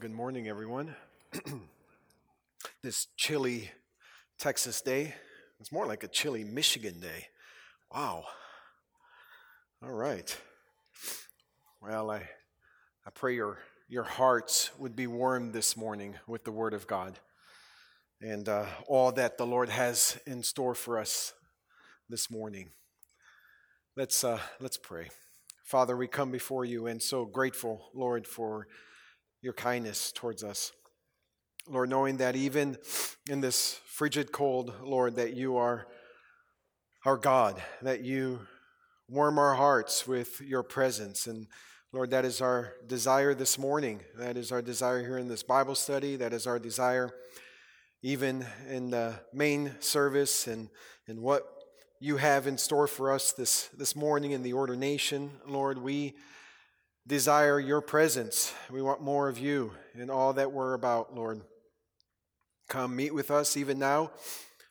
[0.00, 0.96] good morning, everyone.
[2.82, 3.70] this chilly
[4.38, 5.12] Texas day,
[5.60, 7.26] it's more like a chilly Michigan day.
[7.94, 8.24] Wow.
[9.82, 10.34] All right.
[11.82, 12.22] Well, I,
[13.06, 13.58] I pray your,
[13.90, 17.18] your hearts would be warmed this morning with the Word of God
[18.22, 21.34] and uh, all that the Lord has in store for us
[22.08, 22.70] this morning.
[23.98, 25.10] Let's, uh, let's pray.
[25.62, 28.66] Father, we come before you and so grateful, Lord, for
[29.42, 30.72] your kindness towards us.
[31.68, 32.76] Lord, knowing that even
[33.28, 35.86] in this frigid cold, Lord, that you are
[37.04, 38.40] our God, that you
[39.08, 41.26] warm our hearts with your presence.
[41.26, 41.46] And
[41.92, 44.00] Lord, that is our desire this morning.
[44.18, 46.16] That is our desire here in this Bible study.
[46.16, 47.12] That is our desire
[48.02, 50.70] even in the main service and,
[51.06, 51.44] and what
[52.00, 55.30] you have in store for us this, this morning in the ordination.
[55.46, 56.14] Lord, we
[57.06, 58.52] desire your presence.
[58.70, 61.42] We want more of you in all that we're about, Lord.
[62.68, 64.12] Come meet with us even now.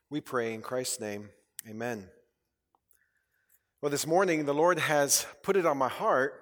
[0.10, 1.30] We pray in Christ's name.
[1.68, 2.08] Amen.
[3.82, 6.34] Well, this morning, the Lord has put it on my heart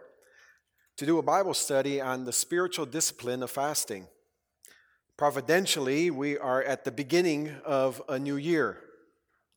[0.98, 4.08] to do a Bible study on the spiritual discipline of fasting.
[5.18, 8.78] Providentially, we are at the beginning of a new year.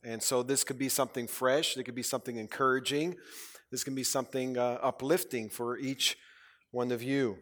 [0.02, 3.16] And so this could be something fresh, it could be something encouraging,
[3.70, 6.16] this can be something uh, uplifting for each
[6.70, 7.38] one of you.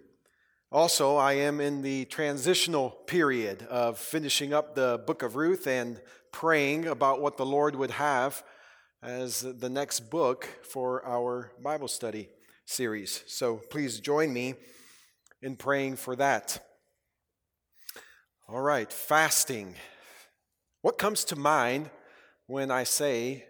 [0.71, 6.01] Also, I am in the transitional period of finishing up the book of Ruth and
[6.31, 8.45] praying about what the Lord would have
[9.03, 12.29] as the next book for our Bible study
[12.67, 13.25] series.
[13.27, 14.55] So please join me
[15.41, 16.63] in praying for that.
[18.47, 19.75] All right, fasting.
[20.83, 21.91] What comes to mind
[22.47, 23.47] when I say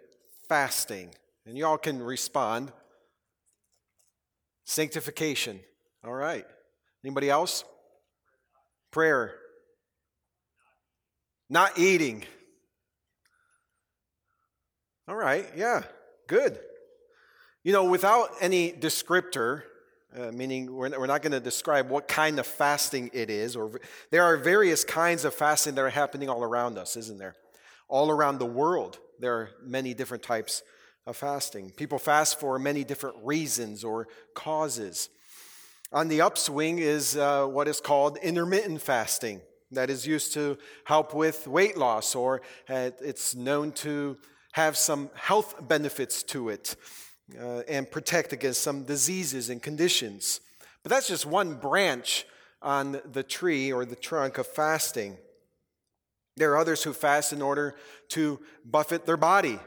[0.47, 1.13] fasting?
[1.45, 2.71] And y'all can respond.
[4.65, 5.59] Sanctification.
[6.03, 6.45] All right.
[7.03, 7.63] Anybody else?
[8.91, 9.35] Prayer.
[11.49, 12.23] Not eating.
[15.07, 15.47] All right.
[15.55, 15.83] Yeah.
[16.27, 16.59] Good.
[17.63, 19.63] You know, without any descriptor,
[20.17, 23.79] uh, meaning we're, we're not going to describe what kind of fasting it is, or
[24.11, 27.35] there are various kinds of fasting that are happening all around us, isn't there?
[27.87, 30.63] All around the world, there are many different types
[31.05, 31.71] of fasting.
[31.71, 35.09] People fast for many different reasons or causes.
[35.91, 41.13] On the upswing is uh, what is called intermittent fasting, that is used to help
[41.13, 44.17] with weight loss, or uh, it's known to
[44.53, 46.75] have some health benefits to it
[47.39, 50.41] uh, and protect against some diseases and conditions.
[50.83, 52.25] But that's just one branch
[52.61, 55.17] on the tree or the trunk of fasting.
[56.35, 57.75] There are others who fast in order
[58.09, 59.59] to buffet their body.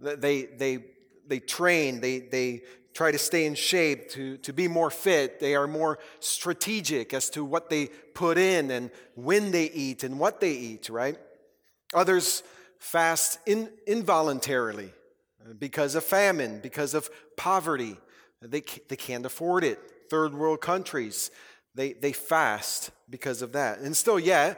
[0.00, 0.84] They, they,
[1.26, 2.62] they train, they, they
[2.94, 5.40] try to stay in shape, to, to be more fit.
[5.40, 10.18] They are more strategic as to what they put in and when they eat and
[10.18, 11.16] what they eat, right?
[11.94, 12.42] Others
[12.78, 14.92] fast in, involuntarily
[15.58, 17.96] because of famine, because of poverty.
[18.42, 19.78] They, they can't afford it.
[20.10, 21.30] Third world countries,
[21.74, 23.78] they, they fast because of that.
[23.78, 24.54] And still, yeah,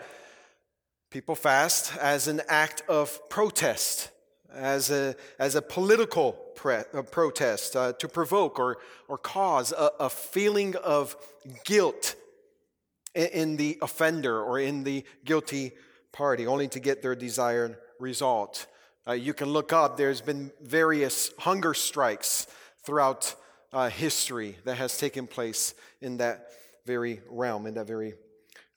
[1.10, 4.10] people fast as an act of protest
[4.54, 8.78] as a, as a political pre- a protest uh, to provoke or,
[9.08, 11.16] or cause a, a feeling of
[11.64, 12.14] guilt
[13.14, 15.72] in, in the offender or in the guilty
[16.12, 18.66] party, only to get their desired result.
[19.06, 22.46] Uh, you can look up, there's been various hunger strikes
[22.84, 23.34] throughout
[23.72, 26.48] uh, history that has taken place in that
[26.86, 28.14] very realm, in that very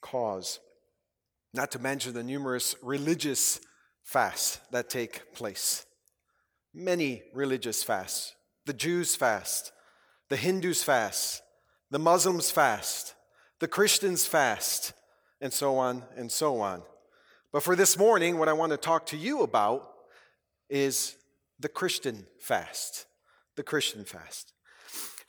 [0.02, 0.60] cause.
[1.54, 3.60] Not to mention the numerous religious
[4.04, 5.86] fasts that take place.
[6.74, 8.36] Many religious fasts.
[8.66, 9.72] The Jews fast,
[10.30, 11.42] the Hindus fast,
[11.92, 13.16] the Muslims fast,
[13.60, 14.94] the Christians fast,
[15.42, 16.82] and so on and so on.
[17.52, 19.90] But for this morning, what I want to talk to you about
[20.70, 21.16] is
[21.60, 23.06] the Christian fast.
[23.56, 24.54] The Christian fast.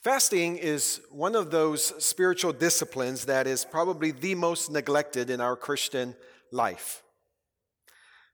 [0.03, 5.57] Fasting is one of those spiritual disciplines that is probably the most neglected in our
[5.57, 6.15] Christian
[6.51, 7.04] life.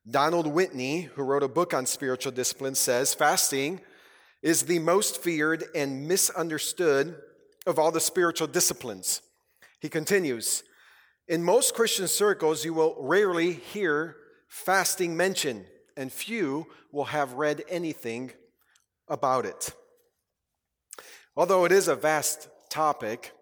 [0.08, 3.80] Donald Whitney, who wrote a book on spiritual discipline, says fasting
[4.42, 7.16] is the most feared and misunderstood
[7.66, 9.20] of all the spiritual disciplines.
[9.80, 10.62] He continues
[11.28, 14.16] In most Christian circles, you will rarely hear
[14.48, 15.66] fasting mentioned,
[15.96, 18.32] and few will have read anything
[19.06, 19.74] about it.
[21.36, 23.32] Although it is a vast topic,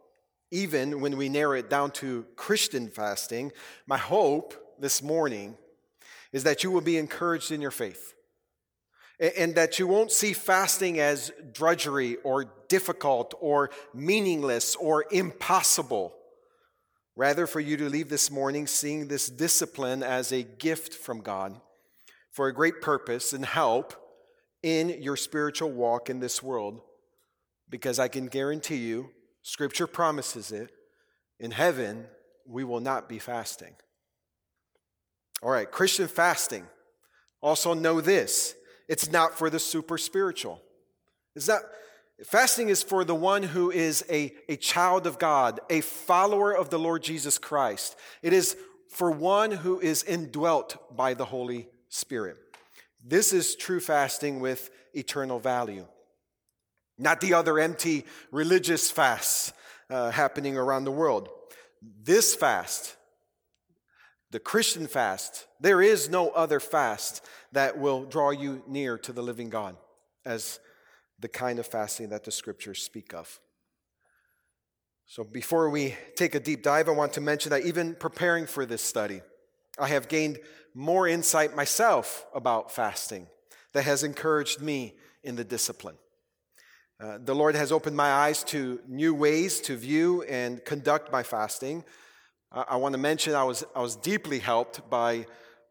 [0.51, 3.53] even when we narrow it down to Christian fasting,
[3.87, 5.57] my hope this morning
[6.33, 8.15] is that you will be encouraged in your faith
[9.21, 16.15] and that you won't see fasting as drudgery or difficult or meaningless or impossible.
[17.17, 21.61] Rather, for you to leave this morning seeing this discipline as a gift from God
[22.31, 23.95] for a great purpose and help
[24.63, 26.81] in your spiritual walk in this world.
[27.69, 29.11] Because I can guarantee you,
[29.43, 30.71] Scripture promises it,
[31.41, 32.07] in heaven,
[32.47, 33.75] we will not be fasting.
[35.43, 36.67] All right, Christian fasting.
[37.41, 38.55] Also know this
[38.89, 40.61] it's not for the super spiritual.
[41.37, 41.61] It's not,
[42.25, 46.71] fasting is for the one who is a, a child of God, a follower of
[46.71, 47.97] the Lord Jesus Christ.
[48.23, 48.57] It is
[48.89, 52.37] for one who is indwelt by the Holy Spirit.
[53.05, 55.87] This is true fasting with eternal value.
[56.99, 59.53] Not the other empty religious fasts
[59.89, 61.29] uh, happening around the world.
[62.03, 62.97] This fast,
[64.31, 69.23] the Christian fast, there is no other fast that will draw you near to the
[69.23, 69.77] living God
[70.25, 70.61] as
[71.19, 73.41] the kind of fasting that the scriptures speak of.
[75.07, 78.67] So, before we take a deep dive, I want to mention that even preparing for
[78.67, 79.23] this study,
[79.79, 80.39] I have gained
[80.75, 83.27] more insight myself about fasting
[83.73, 84.95] that has encouraged me
[85.25, 85.97] in the discipline.
[87.01, 91.23] Uh, the Lord has opened my eyes to new ways to view and conduct my
[91.23, 91.85] fasting.
[92.51, 95.27] Uh, I want to mention I was, I was deeply helped by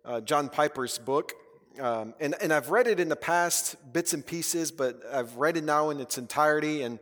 [0.06, 1.34] uh, John Piper's book.
[1.80, 5.58] Um, and, and I've read it in the past, bits and pieces, but I've read
[5.58, 7.00] it now in its entirety and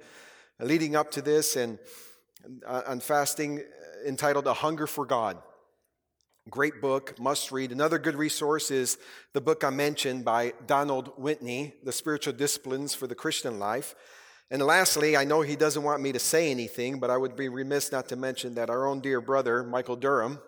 [0.62, 1.78] leading up to this and
[2.66, 3.64] uh, on fasting
[4.06, 5.38] entitled A Hunger for God.
[6.50, 7.74] Great book, must read.
[7.74, 8.98] Another good resource is
[9.34, 13.94] the book I mentioned by Donald Whitney, The Spiritual Disciplines for the Christian Life.
[14.52, 17.50] And lastly, I know he doesn't want me to say anything, but I would be
[17.50, 20.40] remiss not to mention that our own dear brother, Michael Durham,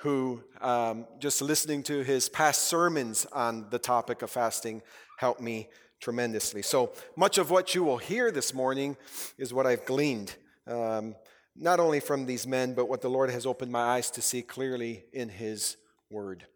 [0.00, 4.82] who um, just listening to his past sermons on the topic of fasting
[5.18, 5.68] helped me
[6.00, 6.62] tremendously.
[6.62, 8.96] So much of what you will hear this morning
[9.38, 10.34] is what I've gleaned.
[10.66, 11.14] Um,
[11.54, 14.42] not only from these men, but what the Lord has opened my eyes to see
[14.42, 15.76] clearly in His
[16.10, 16.46] Word.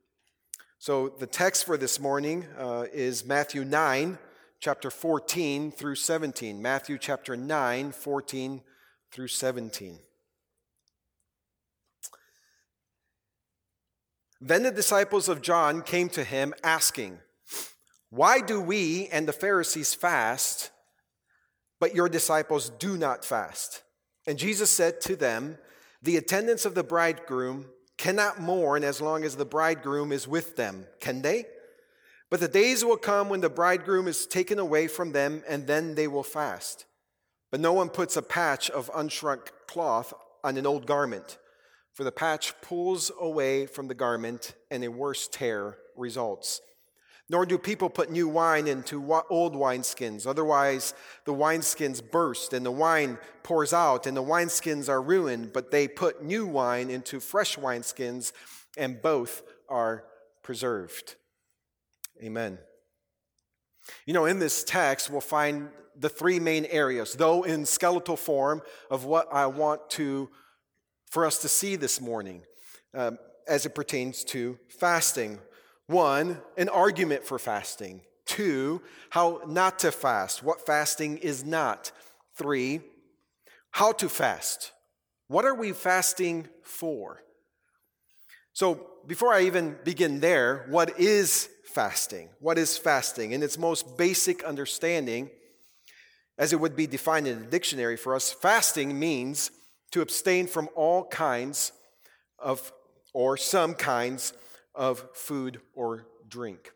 [0.79, 4.19] So the text for this morning uh, is Matthew 9,
[4.61, 6.61] chapter 14 through 17.
[6.61, 8.61] Matthew chapter 9, 14
[9.13, 9.99] through 17.
[14.41, 17.19] Then the disciples of John came to him asking,
[18.11, 20.71] Why do we and the Pharisees fast,
[21.81, 23.83] but your disciples do not fast?
[24.27, 25.59] And Jesus said to them,
[26.03, 27.67] The attendants of the bridegroom
[27.97, 31.47] cannot mourn as long as the bridegroom is with them, can they?
[32.31, 35.95] But the days will come when the bridegroom is taken away from them, and then
[35.95, 36.87] they will fast.
[37.51, 40.13] But no one puts a patch of unshrunk cloth
[40.43, 41.39] on an old garment,
[41.95, 46.61] for the patch pulls away from the garment, and a worse tear results.
[47.29, 50.27] Nor do people put new wine into old wineskins.
[50.27, 50.95] Otherwise,
[51.25, 55.53] the wineskins burst and the wine pours out and the wineskins are ruined.
[55.53, 58.33] But they put new wine into fresh wineskins
[58.77, 60.05] and both are
[60.45, 61.17] preserved.
[62.23, 62.59] Amen.
[64.05, 65.69] You know, in this text, we'll find
[65.99, 70.29] the three main areas, though in skeletal form, of what I want to
[71.11, 72.43] for us to see this morning
[72.95, 73.19] um,
[73.49, 75.39] as it pertains to fasting.
[75.87, 78.03] One, an argument for fasting.
[78.27, 81.93] Two, how not to fast, what fasting is not.
[82.35, 82.81] Three,
[83.71, 84.73] how to fast.
[85.29, 87.23] What are we fasting for?
[88.53, 92.31] So, before I even begin there, what is fasting?
[92.41, 93.33] What is fasting?
[93.33, 95.29] In its most basic understanding,
[96.39, 99.51] as it would be defined in the dictionary for us, fasting means
[99.91, 101.73] to abstain from all kinds
[102.39, 102.73] of,
[103.13, 104.33] or some kinds
[104.75, 106.73] of food or drink.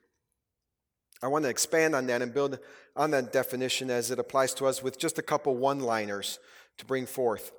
[1.22, 2.58] I want to expand on that and build
[2.94, 6.38] on that definition as it applies to us with just a couple one liners
[6.76, 7.52] to bring forth.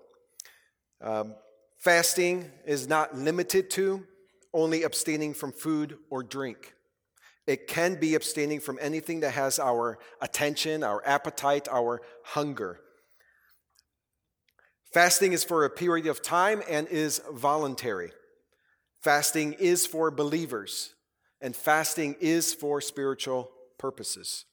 [1.02, 1.34] Um,
[1.80, 4.06] fasting is not limited to
[4.54, 6.76] only abstaining from food or drink.
[7.48, 12.80] It can be abstaining from anything that has our attention, our appetite, our hunger.
[14.94, 18.12] Fasting is for a period of time and is voluntary.
[19.02, 20.94] Fasting is for believers,
[21.42, 24.46] and fasting is for spiritual purposes.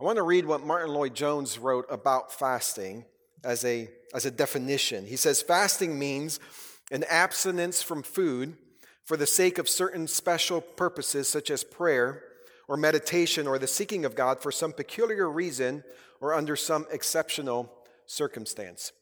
[0.00, 3.04] I want to read what Martyn Lloyd-Jones wrote about fasting
[3.44, 5.04] as a, as a definition.
[5.04, 6.40] He says, Fasting means
[6.90, 8.56] an abstinence from food
[9.08, 12.22] for the sake of certain special purposes, such as prayer
[12.68, 15.82] or meditation or the seeking of God for some peculiar reason
[16.20, 17.72] or under some exceptional
[18.04, 18.92] circumstance.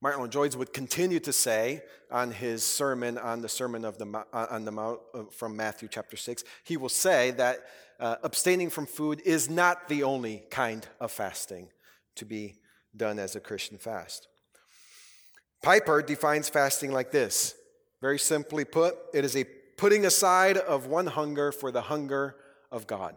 [0.00, 4.46] Martyn Lloyd-Jones would continue to say on his sermon on the Sermon of the, uh,
[4.50, 7.66] on the Mount from Matthew chapter 6, he will say that
[8.00, 11.68] uh, abstaining from food is not the only kind of fasting
[12.16, 12.54] to be
[12.96, 14.26] done as a Christian fast.
[15.62, 17.56] Piper defines fasting like this
[18.04, 19.44] very simply put, it is a
[19.78, 22.36] putting aside of one hunger for the hunger
[22.70, 23.16] of God.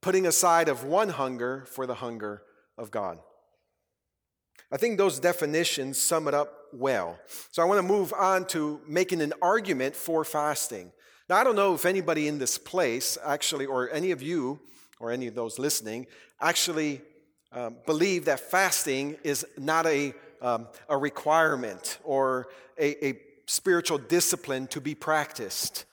[0.00, 2.42] Putting aside of one hunger for the hunger
[2.76, 3.20] of God.
[4.72, 7.20] I think those definitions sum it up well.
[7.52, 10.90] So I want to move on to making an argument for fasting.
[11.28, 14.58] Now, I don't know if anybody in this place actually, or any of you,
[14.98, 16.08] or any of those listening,
[16.40, 17.00] actually
[17.52, 24.66] um, believe that fasting is not a, um, a requirement or a, a spiritual discipline
[24.68, 25.84] to be practiced.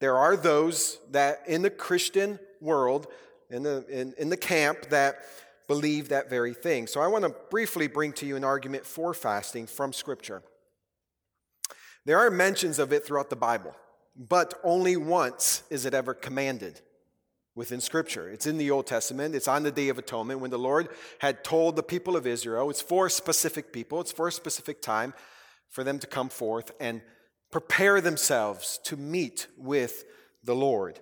[0.00, 3.06] There are those that in the Christian world,
[3.50, 5.20] in the, in, in the camp, that
[5.68, 6.86] believe that very thing.
[6.86, 10.42] So I want to briefly bring to you an argument for fasting from Scripture.
[12.04, 13.74] There are mentions of it throughout the Bible,
[14.16, 16.80] but only once is it ever commanded
[17.56, 18.28] within Scripture.
[18.28, 21.42] It's in the Old Testament, it's on the Day of Atonement when the Lord had
[21.42, 25.14] told the people of Israel, it's for specific people, it's for a specific time
[25.70, 27.02] for them to come forth and
[27.50, 30.04] prepare themselves to meet with
[30.44, 31.00] the Lord.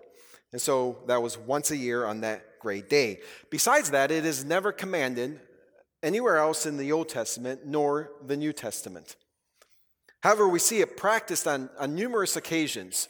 [0.53, 3.21] And so that was once a year on that great day.
[3.51, 5.41] Besides that, it is never commanded
[6.03, 9.17] anywhere else in the Old Testament nor the New Testament.
[10.21, 13.09] However, we see it practiced on, on numerous occasions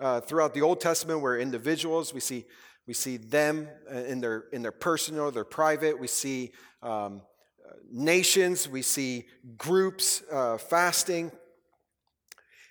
[0.00, 2.44] uh, throughout the Old Testament where individuals, we see,
[2.86, 6.50] we see them uh, in their, in their personal, their private, we see
[6.82, 7.22] um,
[7.90, 9.26] nations, we see
[9.56, 11.32] groups uh, fasting.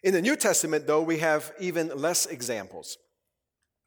[0.03, 2.97] In the New Testament, though, we have even less examples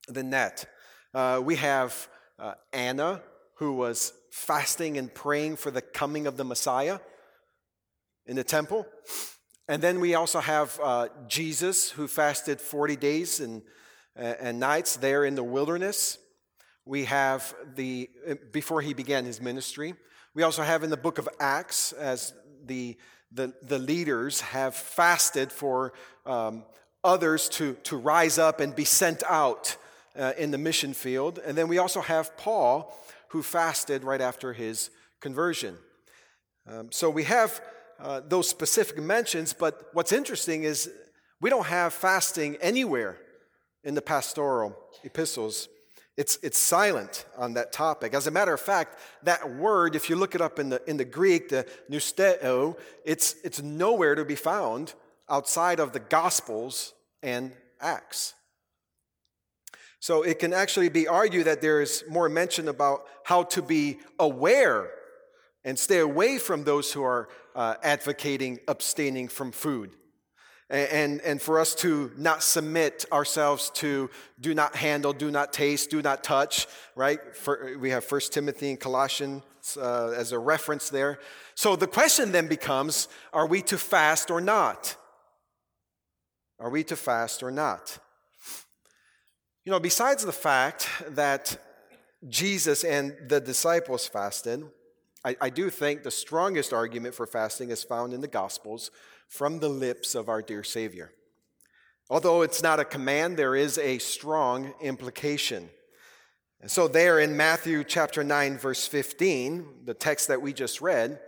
[0.09, 0.67] than that.
[1.13, 3.23] Uh, we have uh, Anna,
[3.57, 6.99] who was fasting and praying for the coming of the Messiah
[8.27, 8.87] in the temple.
[9.69, 13.63] And then we also have uh, Jesus, who fasted 40 days and,
[14.17, 16.19] and nights there in the wilderness.
[16.85, 18.11] We have the,
[18.53, 19.95] before he began his ministry.
[20.35, 22.35] We also have in the book of Acts, as
[22.67, 22.97] the,
[23.31, 25.93] the, the leaders have fasted for
[26.27, 26.65] um,
[27.05, 29.77] others to, to rise up and be sent out
[30.19, 31.39] uh, in the mission field.
[31.45, 32.99] And then we also have Paul,
[33.29, 35.77] who fasted right after his conversion.
[36.67, 37.61] Um, so we have
[38.01, 40.91] uh, those specific mentions, but what's interesting is
[41.41, 43.19] we don't have fasting anywhere
[43.85, 45.69] in the pastoral epistles.
[46.17, 48.15] It's, it's silent on that topic.
[48.15, 50.97] As a matter of fact, that word, if you look it up in the, in
[50.97, 54.95] the Greek, the nesteuo, it's, it's nowhere to be found
[55.29, 58.35] outside of the Gospels and Acts.
[59.99, 63.99] So it can actually be argued that there is more mention about how to be
[64.19, 64.91] aware
[65.65, 69.97] and stay away from those who are uh, advocating abstaining from food
[70.71, 75.91] and, and for us to not submit ourselves to do not handle, do not taste,
[75.91, 76.67] do not touch,
[76.97, 77.37] right?
[77.37, 79.43] For, we have First Timothy and Colossians
[79.77, 81.19] uh, as a reference there.
[81.55, 84.97] So the question then becomes are we to fast or not?
[86.59, 87.99] Are we to fast or not?
[89.65, 91.59] You know, besides the fact that
[92.29, 94.65] Jesus and the disciples fasted,
[95.25, 98.91] I, I do think the strongest argument for fasting is found in the Gospels
[99.29, 101.13] from the lips of our dear Savior.
[102.11, 105.71] Although it's not a command, there is a strong implication.
[106.61, 111.19] And so, there in Matthew chapter 9, verse 15, the text that we just read,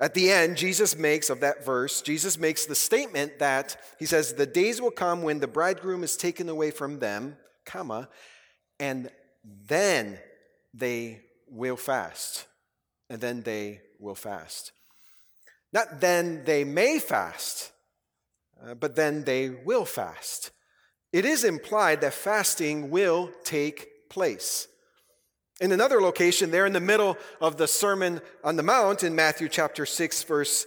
[0.00, 4.34] at the end, Jesus makes of that verse, Jesus makes the statement that he says,
[4.34, 8.08] The days will come when the bridegroom is taken away from them, comma,
[8.78, 9.10] and
[9.44, 10.18] then
[10.72, 12.46] they will fast.
[13.10, 14.72] And then they will fast.
[15.72, 17.72] Not then they may fast,
[18.62, 20.50] uh, but then they will fast.
[21.12, 24.68] It is implied that fasting will take place.
[25.60, 29.48] In another location, there in the middle of the Sermon on the Mount in Matthew
[29.48, 30.66] chapter 6, verse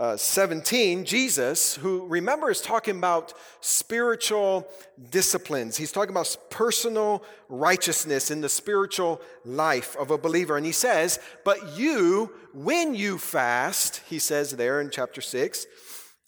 [0.00, 4.66] uh, 17, Jesus, who remember is talking about spiritual
[5.10, 5.76] disciplines.
[5.76, 10.56] He's talking about personal righteousness in the spiritual life of a believer.
[10.56, 15.66] And he says, But you, when you fast, he says there in chapter 6,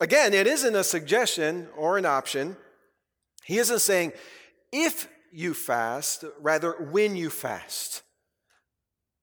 [0.01, 2.59] again, it isn't a suggestion or an option.
[3.43, 4.13] He isn't saying,
[4.71, 8.03] if you fast, rather, when you fast.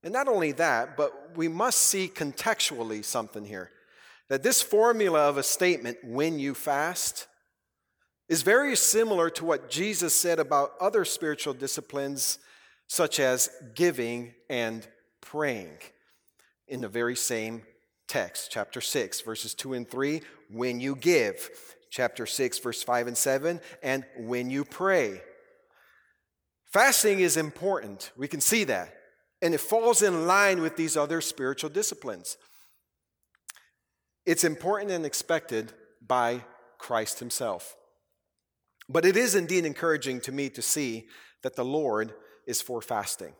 [0.02, 3.70] And not only that, but we must see contextually something here
[4.30, 7.28] that this formula of a statement, when you fast,
[8.28, 12.38] is very similar to what Jesus said about other spiritual disciplines,
[12.88, 14.88] such as giving and
[15.22, 15.78] praying,
[16.68, 17.64] in the very same
[18.08, 20.22] text, chapter 6, verses 2 and 3,
[20.52, 21.50] when you give,
[21.90, 25.22] chapter 6, verse 5 and 7, and when you pray.
[26.66, 28.12] Fasting is important.
[28.16, 28.94] We can see that.
[29.42, 32.38] And it falls in line with these other spiritual disciplines.
[34.26, 35.74] It's important and expected
[36.06, 36.44] by
[36.78, 37.76] Christ Himself.
[38.88, 41.08] But it is indeed encouraging to me to see
[41.44, 42.14] that the Lord
[42.48, 43.34] is for fasting.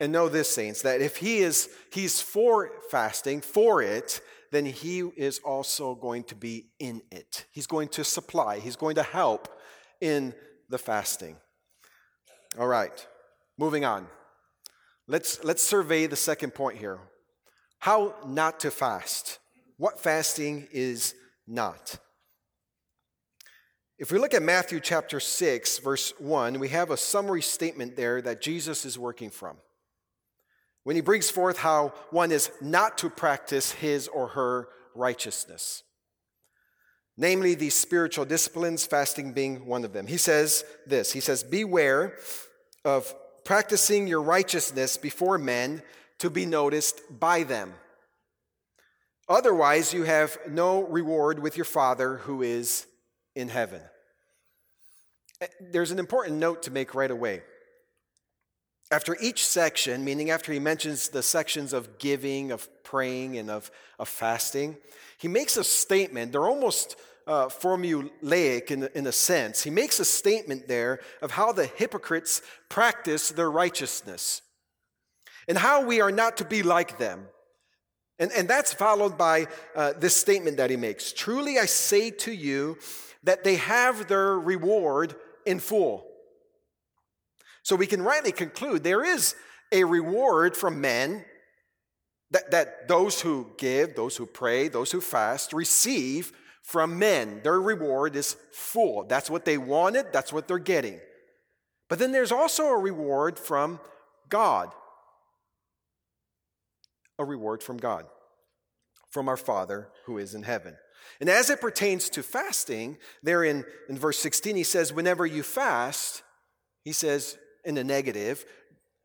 [0.00, 4.20] And know this, saints, that if he is he's for fasting, for it,
[4.50, 7.46] then he is also going to be in it.
[7.52, 9.48] He's going to supply, he's going to help
[10.00, 10.34] in
[10.68, 11.36] the fasting.
[12.58, 13.06] All right,
[13.58, 14.06] moving on.
[15.08, 16.98] Let's, let's survey the second point here.
[17.82, 19.40] How not to fast.
[19.76, 21.16] What fasting is
[21.48, 21.98] not.
[23.98, 28.22] If we look at Matthew chapter 6, verse 1, we have a summary statement there
[28.22, 29.56] that Jesus is working from.
[30.84, 35.82] When he brings forth how one is not to practice his or her righteousness,
[37.16, 40.06] namely these spiritual disciplines, fasting being one of them.
[40.06, 42.16] He says this He says, Beware
[42.84, 43.12] of
[43.44, 45.82] practicing your righteousness before men
[46.18, 47.74] to be noticed by them.
[49.28, 52.86] Otherwise, you have no reward with your Father who is
[53.34, 53.80] in heaven.
[55.40, 57.42] Eh, there's an important note to make right away.
[58.90, 63.70] After each section, meaning after he mentions the sections of giving, of praying, and of,
[63.98, 64.76] of fasting,
[65.16, 66.32] he makes a statement.
[66.32, 69.62] They're almost uh, formulaic in, in a sense.
[69.62, 74.42] He makes a statement there of how the hypocrites practice their righteousness
[75.48, 77.26] and how we are not to be like them.
[78.18, 82.32] And, and that's followed by uh, this statement that he makes Truly I say to
[82.32, 82.78] you
[83.24, 85.14] that they have their reward
[85.46, 86.06] in full.
[87.62, 89.34] So we can rightly conclude there is
[89.70, 91.24] a reward from men
[92.32, 96.32] that, that those who give, those who pray, those who fast receive
[96.62, 97.40] from men.
[97.42, 99.04] Their reward is full.
[99.04, 101.00] That's what they wanted, that's what they're getting.
[101.88, 103.80] But then there's also a reward from
[104.28, 104.72] God.
[107.18, 108.06] A reward from God,
[109.10, 110.76] from our Father who is in heaven.
[111.20, 115.42] And as it pertains to fasting, there in, in verse 16, he says, Whenever you
[115.42, 116.22] fast,
[116.84, 118.44] he says in the negative,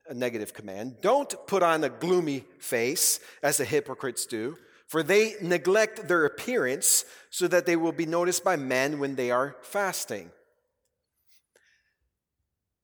[0.10, 5.36] a negative command, don't put on a gloomy face as the hypocrites do, for they
[5.41, 10.31] neglect their appearance so that they will be noticed by men when they are fasting.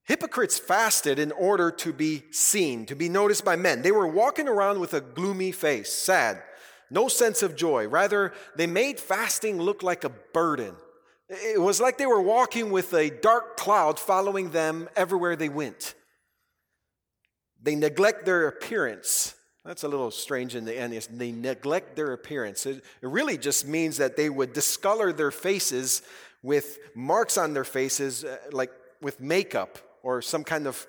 [0.05, 3.81] Hypocrites fasted in order to be seen, to be noticed by men.
[3.81, 6.41] They were walking around with a gloomy face, sad,
[6.89, 7.87] no sense of joy.
[7.87, 10.75] Rather, they made fasting look like a burden.
[11.29, 15.95] It was like they were walking with a dark cloud following them everywhere they went.
[17.61, 19.35] They neglect their appearance
[19.65, 20.93] that's a little strange in the end.
[21.11, 22.65] They neglect their appearance.
[22.65, 26.01] It, really just means that they would discolor their faces
[26.41, 30.85] with marks on their faces, uh, like with makeup or some kind of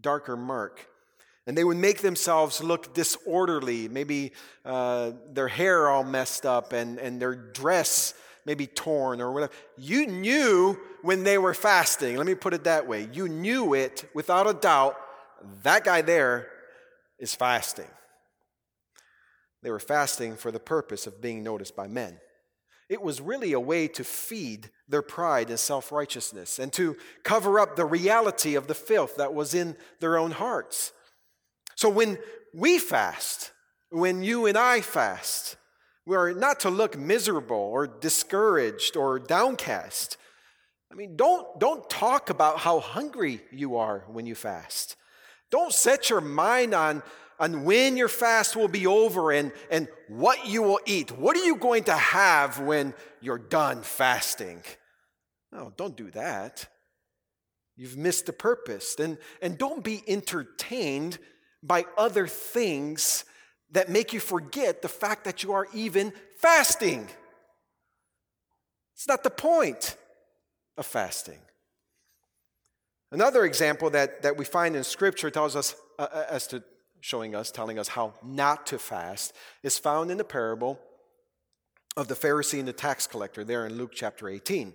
[0.00, 0.88] darker mark.
[1.46, 4.32] And they would make themselves look disorderly, maybe
[4.64, 9.52] uh, their hair all messed up and, and their dress maybe torn or whatever.
[9.76, 12.16] You knew when they were fasting.
[12.16, 13.08] Let me put it that way.
[13.12, 14.96] You knew it without a doubt.
[15.62, 16.48] That guy there
[17.18, 17.90] is fasting.
[19.62, 22.18] They were fasting for the purpose of being noticed by men.
[22.92, 27.58] It was really a way to feed their pride and self righteousness and to cover
[27.58, 30.92] up the reality of the filth that was in their own hearts.
[31.74, 32.18] So when
[32.52, 33.52] we fast,
[33.88, 35.56] when you and I fast,
[36.04, 40.18] we are not to look miserable or discouraged or downcast.
[40.92, 44.96] I mean, don't, don't talk about how hungry you are when you fast.
[45.50, 47.02] Don't set your mind on,
[47.38, 51.10] on when your fast will be over and, and what you will eat.
[51.10, 54.62] What are you going to have when you're done fasting?
[55.50, 56.68] No, don't do that.
[57.76, 58.96] You've missed the purpose.
[58.98, 61.18] And, and don't be entertained
[61.62, 63.24] by other things
[63.70, 67.08] that make you forget the fact that you are even fasting.
[68.94, 69.96] It's not the point
[70.76, 71.38] of fasting.
[73.10, 76.62] Another example that, that we find in Scripture tells us, uh, uh, as to
[77.02, 80.78] showing us, telling us how not to fast, is found in the parable
[81.96, 84.72] of the Pharisee and the tax collector there in Luke chapter 18,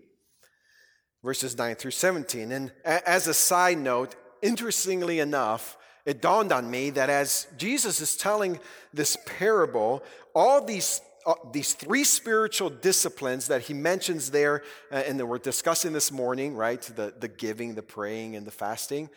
[1.23, 2.51] verses 9 through 17.
[2.51, 8.17] And as a side note, interestingly enough, it dawned on me that as Jesus is
[8.17, 8.59] telling
[8.93, 10.03] this parable,
[10.35, 14.63] all these uh, these three spiritual disciplines that he mentions there,
[14.93, 16.81] uh, and that we're discussing this morning, right?
[16.81, 19.09] The, the giving, the praying, and the fasting,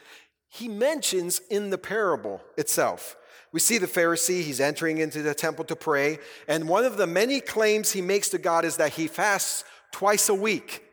[0.51, 3.17] he mentions in the parable itself.
[3.53, 7.07] We see the Pharisee, he's entering into the temple to pray, and one of the
[7.07, 10.85] many claims he makes to God is that he fasts twice a week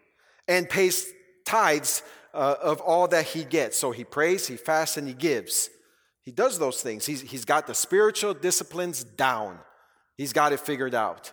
[0.48, 1.12] and pays
[1.46, 3.78] tithes uh, of all that he gets.
[3.78, 5.70] So he prays, he fasts, and he gives.
[6.24, 7.06] He does those things.
[7.06, 9.60] He's, he's got the spiritual disciplines down.
[10.18, 11.32] He's got it figured out.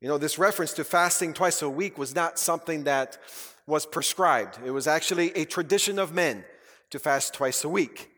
[0.00, 3.18] You know, this reference to fasting twice a week was not something that
[3.66, 4.58] was prescribed.
[4.64, 6.44] It was actually a tradition of men
[6.92, 8.10] to fast twice a week.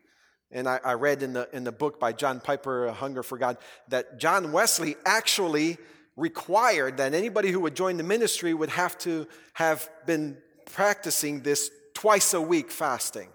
[0.51, 3.57] And I, I read in the, in the book by John Piper, Hunger for God,
[3.89, 5.77] that John Wesley actually
[6.15, 11.69] required that anybody who would join the ministry would have to have been practicing this
[11.93, 13.29] twice a week fasting.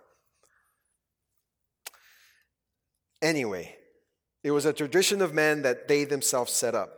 [3.21, 3.77] Anyway,
[4.43, 6.91] it was a tradition of men that they themselves set up.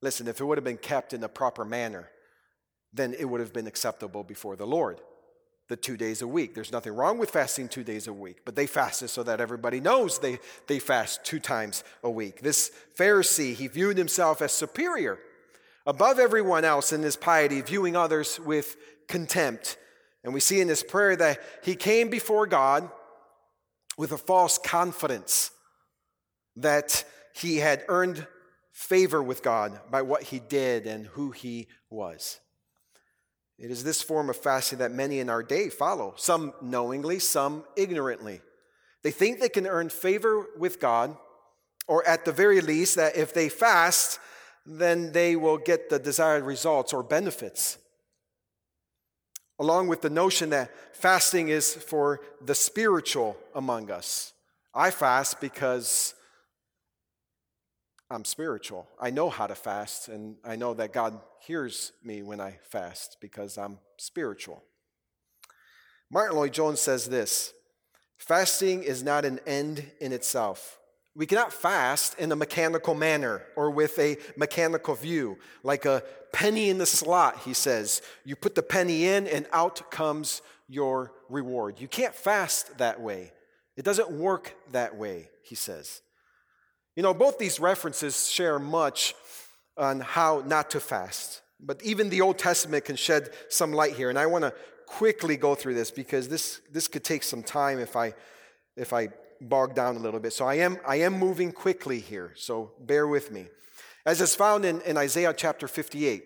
[0.00, 2.08] Listen, if it would have been kept in the proper manner,
[2.92, 5.00] then it would have been acceptable before the Lord.
[5.68, 6.54] The two days a week.
[6.54, 9.80] There's nothing wrong with fasting two days a week, but they fasted so that everybody
[9.80, 12.40] knows they, they fast two times a week.
[12.40, 15.18] This Pharisee, he viewed himself as superior,
[15.86, 18.76] above everyone else in his piety, viewing others with
[19.08, 19.76] contempt.
[20.24, 22.90] And we see in his prayer that he came before God
[23.98, 25.50] with a false confidence
[26.56, 27.04] that
[27.34, 28.26] he had earned
[28.72, 32.40] favor with God by what he did and who he was.
[33.58, 37.64] It is this form of fasting that many in our day follow, some knowingly, some
[37.76, 38.40] ignorantly.
[39.02, 41.16] They think they can earn favor with God,
[41.86, 44.20] or at the very least, that if they fast,
[44.64, 47.78] then they will get the desired results or benefits.
[49.58, 54.32] Along with the notion that fasting is for the spiritual among us.
[54.72, 56.14] I fast because
[58.10, 58.88] I'm spiritual.
[58.98, 63.18] I know how to fast, and I know that God hears me when I fast
[63.20, 64.62] because I'm spiritual.
[66.10, 67.52] Martyn Lloyd-Jones says this
[68.16, 70.78] fasting is not an end in itself.
[71.14, 76.70] We cannot fast in a mechanical manner or with a mechanical view, like a penny
[76.70, 78.00] in the slot, he says.
[78.24, 81.80] You put the penny in, and out comes your reward.
[81.80, 83.32] You can't fast that way.
[83.76, 86.02] It doesn't work that way, he says.
[86.98, 89.14] You know, both these references share much
[89.76, 94.10] on how not to fast, but even the Old Testament can shed some light here.
[94.10, 94.52] And I want to
[94.84, 98.14] quickly go through this because this, this could take some time if I,
[98.76, 100.32] if I bog down a little bit.
[100.32, 103.46] So I am, I am moving quickly here, so bear with me.
[104.04, 106.24] As is found in, in Isaiah chapter 58,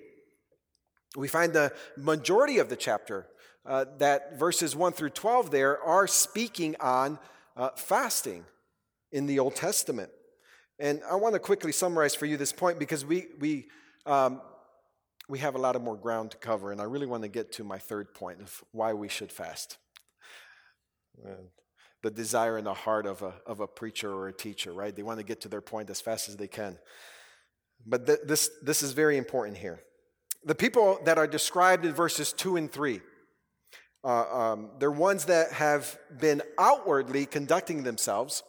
[1.18, 3.26] we find the majority of the chapter,
[3.66, 7.18] uh, that verses 1 through 12 there, are speaking on
[7.58, 8.46] uh, fasting
[9.10, 10.08] in the Old Testament.
[10.82, 13.68] And I want to quickly summarize for you this point because we, we,
[14.04, 14.42] um,
[15.28, 17.52] we have a lot of more ground to cover, and I really want to get
[17.52, 19.78] to my third point of why we should fast.
[21.24, 21.34] Uh,
[22.02, 24.96] the desire in the heart of a, of a preacher or a teacher, right?
[24.96, 26.76] They want to get to their point as fast as they can.
[27.86, 29.84] But th- this, this is very important here.
[30.44, 33.00] The people that are described in verses 2 and 3,
[34.02, 38.42] uh, um, they're ones that have been outwardly conducting themselves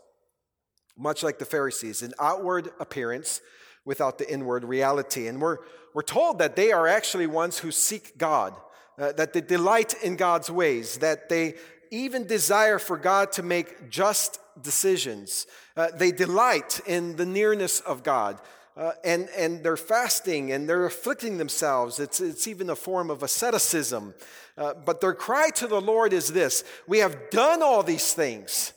[0.98, 3.42] much like the Pharisees, an outward appearance
[3.86, 5.28] without the inward reality.
[5.28, 5.58] And we're,
[5.94, 8.56] we're told that they are actually ones who seek God,
[8.98, 11.56] uh, that they delight in God's ways, that they
[11.92, 15.46] even desire for God to make just decisions.
[15.76, 18.40] Uh, they delight in the nearness of God.
[18.76, 22.00] Uh, and, and they're fasting and they're afflicting themselves.
[22.00, 24.16] It's, it's even a form of asceticism.
[24.58, 28.74] Uh, but their cry to the Lord is this We have done all these things,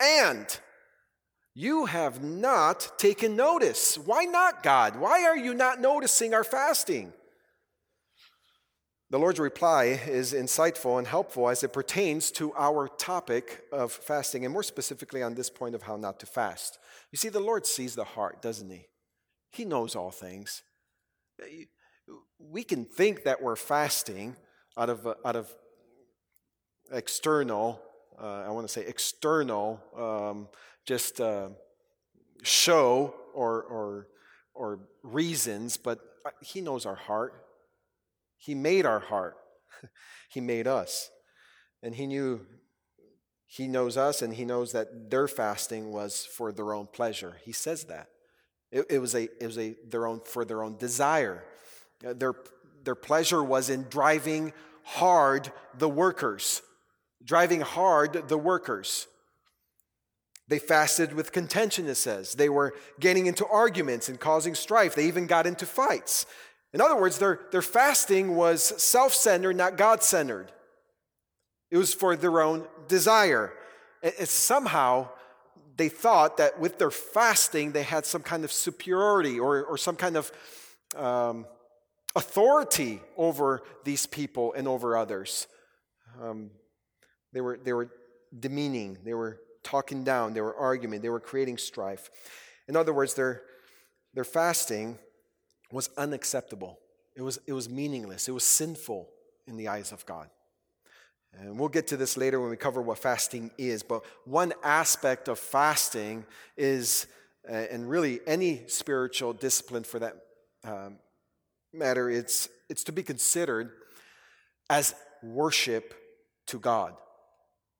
[0.00, 0.58] and
[1.54, 3.96] you have not taken notice.
[3.96, 4.96] Why not, God?
[4.96, 7.12] Why are you not noticing our fasting?
[9.10, 14.44] The Lord's reply is insightful and helpful as it pertains to our topic of fasting,
[14.44, 16.78] and more specifically on this point of how not to fast.
[17.12, 18.86] You see, the Lord sees the heart, doesn't He?
[19.52, 20.62] He knows all things.
[22.40, 24.34] We can think that we're fasting
[24.76, 25.54] out of, out of
[26.90, 27.80] external,
[28.20, 30.48] uh, I want to say external um,
[30.84, 31.48] just uh,
[32.42, 34.08] show or, or,
[34.54, 37.34] or reasons, but uh, He knows our heart.
[38.36, 39.36] He made our heart,
[40.28, 41.10] He made us.
[41.82, 42.40] And He knew
[43.46, 47.36] He knows us, and He knows that their fasting was for their own pleasure.
[47.44, 48.08] He says that.
[48.70, 51.44] It, it was, a, it was a, their own, for their own desire.
[52.06, 52.34] Uh, their,
[52.82, 56.60] their pleasure was in driving hard the workers,
[57.24, 59.06] driving hard the workers.
[60.48, 62.34] They fasted with contention, it says.
[62.34, 64.94] They were getting into arguments and causing strife.
[64.94, 66.26] They even got into fights.
[66.72, 70.52] In other words, their, their fasting was self centered, not God centered.
[71.70, 73.52] It was for their own desire.
[74.02, 75.08] It, somehow,
[75.76, 79.96] they thought that with their fasting, they had some kind of superiority or, or some
[79.96, 80.30] kind of
[80.94, 81.46] um,
[82.14, 85.46] authority over these people and over others.
[86.20, 86.50] Um,
[87.32, 87.90] they, were, they were
[88.38, 92.10] demeaning, they were talking down, they were arguing, they were creating strife.
[92.68, 93.42] In other words, their,
[94.14, 94.98] their fasting
[95.72, 96.78] was unacceptable.
[97.16, 98.28] It was, it was meaningless.
[98.28, 99.08] It was sinful
[99.46, 100.28] in the eyes of God.
[101.38, 103.82] And we'll get to this later when we cover what fasting is.
[103.82, 106.24] But one aspect of fasting
[106.56, 107.06] is,
[107.48, 110.16] uh, and really any spiritual discipline for that
[110.62, 110.98] um,
[111.72, 113.72] matter, it's, it's to be considered
[114.70, 115.94] as worship
[116.46, 116.94] to God.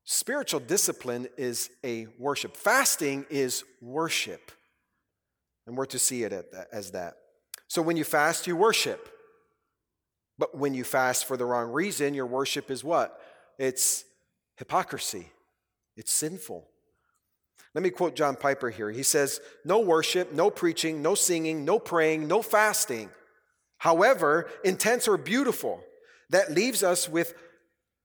[0.04, 2.56] Spiritual discipline is a worship.
[2.56, 4.52] Fasting is worship.
[5.66, 6.32] And we're to see it
[6.72, 7.14] as that.
[7.68, 9.08] So when you fast, you worship.
[10.38, 13.18] But when you fast for the wrong reason, your worship is what?
[13.58, 14.04] It's
[14.56, 15.28] hypocrisy,
[15.96, 16.68] it's sinful.
[17.72, 18.90] Let me quote John Piper here.
[18.90, 23.10] He says, No worship, no preaching, no singing, no praying, no fasting.
[23.78, 25.82] However, intense or beautiful,
[26.30, 27.34] that leaves us with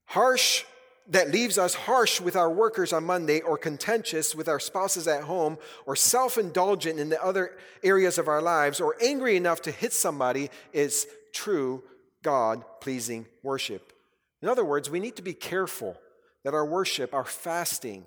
[0.06, 0.66] harsh
[1.10, 5.24] that leaves us harsh with our workers on Monday, or contentious with our spouses at
[5.24, 9.72] home, or self indulgent in the other areas of our lives, or angry enough to
[9.72, 11.84] hit somebody is true
[12.24, 13.94] God pleasing worship.
[14.42, 15.98] In other words, we need to be careful
[16.44, 18.06] that our worship, our fasting,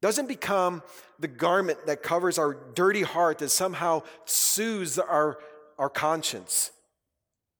[0.00, 0.82] doesn't become
[1.18, 5.38] the garment that covers our dirty heart that somehow soothes our,
[5.76, 6.70] our conscience.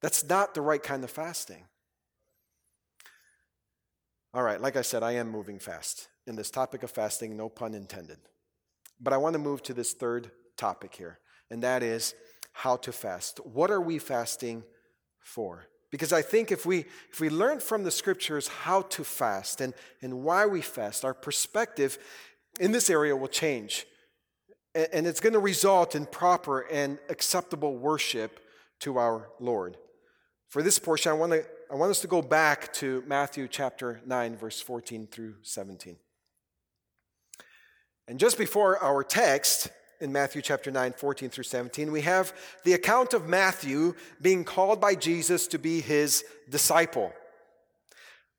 [0.01, 1.65] That's not the right kind of fasting.
[4.35, 7.49] All right, like I said, I am moving fast in this topic of fasting, no
[7.49, 8.19] pun intended.
[9.01, 11.19] But I want to move to this third topic here,
[11.51, 12.15] and that is
[12.53, 13.39] how to fast.
[13.47, 14.65] What are we fasting
[15.21, 15.67] for?
[15.91, 19.73] Because I think if we, if we learn from the scriptures how to fast and,
[20.03, 21.99] and why we fast, our perspective
[22.61, 23.87] in this area will change.
[24.75, 28.41] And, and it's going to result in proper and acceptable worship
[28.81, 29.79] to our Lord.
[30.49, 34.01] For this portion, I want, to, I want us to go back to Matthew chapter
[34.07, 35.97] 9, verse 14 through 17.
[38.07, 39.69] And just before our text,
[40.01, 42.33] in Matthew chapter 9, 14 through 17, we have
[42.65, 47.13] the account of Matthew being called by Jesus to be his disciple.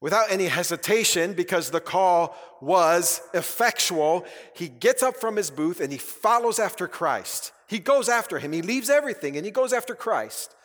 [0.01, 5.91] Without any hesitation, because the call was effectual, he gets up from his booth and
[5.91, 7.51] he follows after Christ.
[7.67, 8.53] He goes after him.
[8.53, 10.55] He leaves everything and he goes after Christ.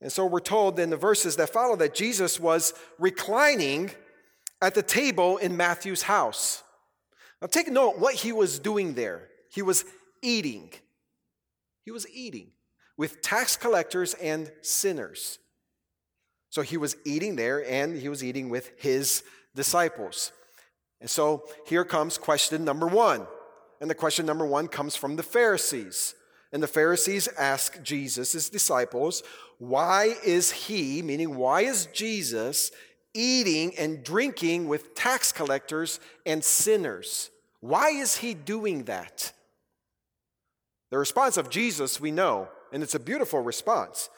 [0.00, 3.90] And so we're told in the verses that follow that Jesus was reclining
[4.62, 6.62] at the table in Matthew's house.
[7.40, 9.28] Now take note what he was doing there.
[9.50, 9.84] He was
[10.22, 10.72] eating.
[11.84, 12.50] He was eating
[12.96, 15.38] with tax collectors and sinners.
[16.50, 19.22] So he was eating there and he was eating with his
[19.54, 20.32] disciples.
[21.00, 23.26] And so here comes question number one.
[23.80, 26.14] And the question number one comes from the Pharisees.
[26.52, 29.22] And the Pharisees ask Jesus, his disciples,
[29.58, 32.70] why is he, meaning why is Jesus,
[33.12, 37.30] eating and drinking with tax collectors and sinners?
[37.60, 39.32] Why is he doing that?
[40.90, 44.08] The response of Jesus, we know, and it's a beautiful response.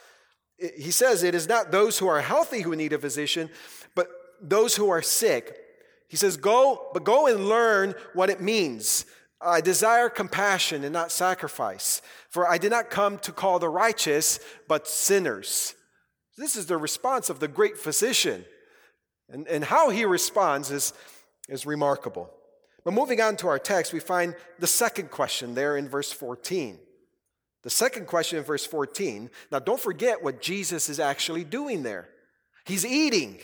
[0.58, 3.50] He says, It is not those who are healthy who need a physician,
[3.94, 4.08] but
[4.40, 5.56] those who are sick.
[6.08, 9.06] He says, Go, but go and learn what it means.
[9.40, 14.38] I desire compassion and not sacrifice, for I did not come to call the righteous,
[14.68, 15.74] but sinners.
[16.36, 18.44] This is the response of the great physician.
[19.30, 20.92] And, and how he responds is,
[21.48, 22.30] is remarkable.
[22.84, 26.78] But moving on to our text, we find the second question there in verse 14.
[27.62, 29.30] The second question in verse 14.
[29.52, 32.08] Now, don't forget what Jesus is actually doing there.
[32.64, 33.38] He's eating,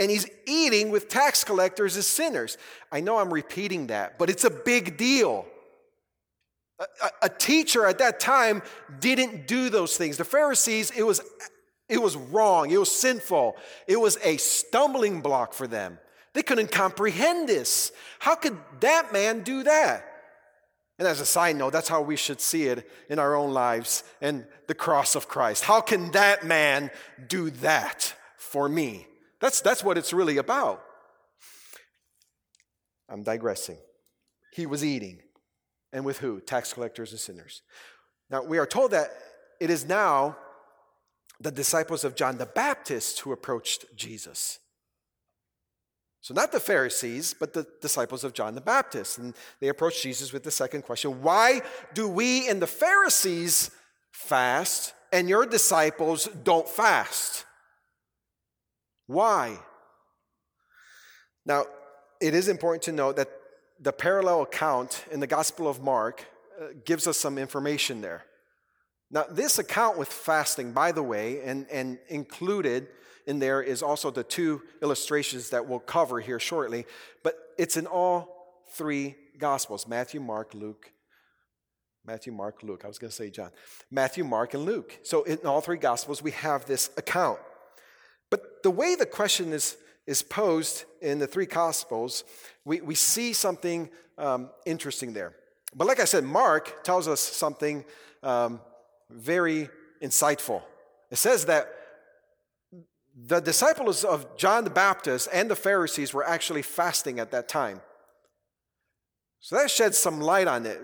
[0.00, 2.56] and he's eating with tax collectors as sinners.
[2.90, 5.44] I know I'm repeating that, but it's a big deal.
[6.78, 8.62] A, a, a teacher at that time
[8.98, 10.16] didn't do those things.
[10.16, 11.20] The Pharisees, it was,
[11.90, 15.98] it was wrong, it was sinful, it was a stumbling block for them.
[16.32, 17.92] They couldn't comprehend this.
[18.20, 20.06] How could that man do that?
[20.98, 24.02] And as a side note, that's how we should see it in our own lives
[24.22, 25.64] and the cross of Christ.
[25.64, 26.90] How can that man
[27.28, 29.06] do that for me?
[29.40, 30.82] That's, that's what it's really about.
[33.08, 33.78] I'm digressing.
[34.52, 35.20] He was eating.
[35.92, 36.40] And with who?
[36.40, 37.62] Tax collectors and sinners.
[38.30, 39.10] Now, we are told that
[39.60, 40.36] it is now
[41.40, 44.58] the disciples of John the Baptist who approached Jesus.
[46.20, 49.18] So, not the Pharisees, but the disciples of John the Baptist.
[49.18, 51.62] And they approached Jesus with the second question Why
[51.94, 53.70] do we and the Pharisees
[54.12, 57.46] fast and your disciples don't fast?
[59.10, 59.58] Why?
[61.44, 61.64] Now,
[62.20, 63.28] it is important to note that
[63.80, 66.24] the parallel account in the Gospel of Mark
[66.60, 68.22] uh, gives us some information there.
[69.10, 72.86] Now, this account with fasting, by the way, and, and included
[73.26, 76.86] in there is also the two illustrations that we'll cover here shortly,
[77.24, 80.92] but it's in all three Gospels Matthew, Mark, Luke,
[82.06, 82.82] Matthew, Mark, Luke.
[82.84, 83.50] I was going to say John.
[83.90, 85.00] Matthew, Mark, and Luke.
[85.02, 87.40] So in all three Gospels, we have this account.
[88.30, 92.24] But the way the question is, is posed in the three Gospels,
[92.64, 95.34] we, we see something um, interesting there.
[95.74, 97.84] But like I said, Mark tells us something
[98.22, 98.60] um,
[99.10, 99.68] very
[100.02, 100.62] insightful.
[101.10, 101.68] It says that
[103.16, 107.80] the disciples of John the Baptist and the Pharisees were actually fasting at that time.
[109.40, 110.80] So that sheds some light on it.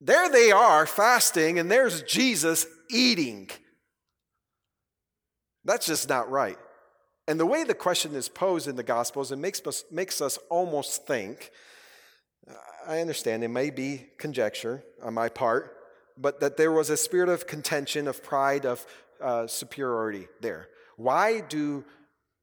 [0.00, 3.50] There they are fasting, and there's Jesus eating.
[5.64, 6.58] That's just not right.
[7.28, 10.38] And the way the question is posed in the Gospels, it makes us, makes us
[10.48, 11.50] almost think
[12.86, 15.76] I understand it may be conjecture on my part,
[16.16, 18.84] but that there was a spirit of contention, of pride, of
[19.20, 20.68] uh, superiority there.
[20.96, 21.84] Why do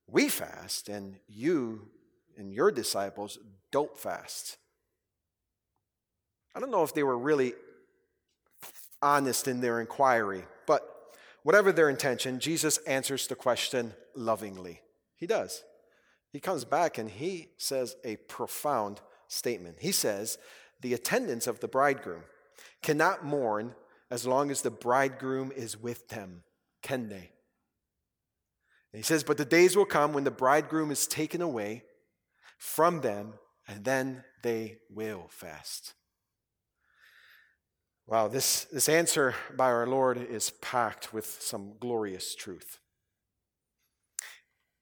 [0.08, 1.88] we fast and you
[2.38, 3.40] and your disciples
[3.72, 4.58] don't fast?
[6.56, 7.54] I don't know if they were really
[9.02, 10.82] honest in their inquiry, but
[11.48, 14.82] whatever their intention, Jesus answers the question lovingly.
[15.16, 15.64] He does.
[16.34, 19.78] He comes back and he says a profound statement.
[19.80, 20.38] He says,
[20.82, 22.24] The attendants of the bridegroom
[22.84, 23.76] cannot mourn
[24.12, 26.44] as long as the bridegroom is with them,
[26.82, 27.32] can they?
[28.92, 31.84] And he says, But the days will come when the bridegroom is taken away
[32.58, 33.36] from them,
[33.70, 35.94] and then they will fast.
[38.10, 42.80] Wow, this, this answer by our Lord is packed with some glorious truth.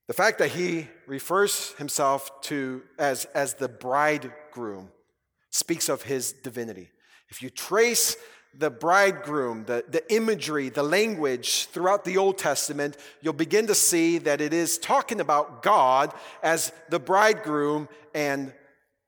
[0.08, 4.90] The fact that he refers himself to as, as the bridegroom
[5.50, 6.92] speaks of his divinity.
[7.30, 8.16] If you trace
[8.56, 14.20] the bridegroom, the, the imagery, the language throughout the Old Testament, you'll begin to see
[14.20, 18.54] that it is talking about God as the bridegroom and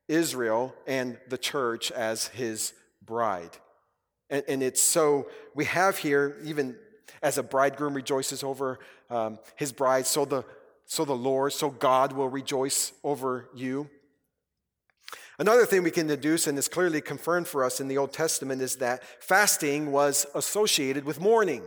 [0.08, 2.74] Israel and the church as his
[3.06, 3.56] bride.
[4.30, 6.76] And, and it's so, we have here, even
[7.22, 10.44] as a bridegroom rejoices over um, his bride, so the,
[10.86, 13.90] so the Lord, so God will rejoice over you.
[15.40, 18.62] Another thing we can deduce, and is clearly confirmed for us in the Old Testament,
[18.62, 21.64] is that fasting was associated with mourning.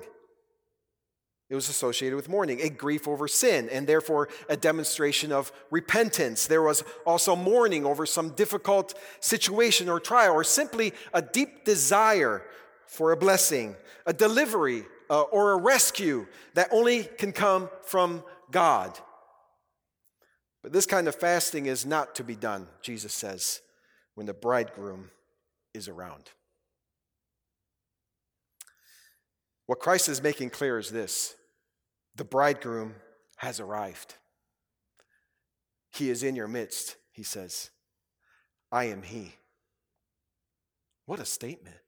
[1.50, 6.46] It was associated with mourning, a grief over sin, and therefore a demonstration of repentance.
[6.46, 12.44] There was also mourning over some difficult situation or trial, or simply a deep desire
[12.86, 13.74] for a blessing,
[14.06, 18.96] a delivery, uh, or a rescue that only can come from God.
[20.62, 23.60] But this kind of fasting is not to be done, Jesus says,
[24.14, 25.10] when the bridegroom
[25.74, 26.30] is around.
[29.66, 31.34] What Christ is making clear is this
[32.20, 32.94] the bridegroom
[33.36, 34.14] has arrived.
[35.90, 37.70] He is in your midst, he says.
[38.70, 39.32] I am he.
[41.06, 41.78] What a statement.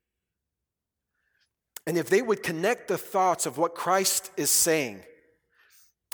[1.86, 5.02] And if they would connect the thoughts of what Christ is saying,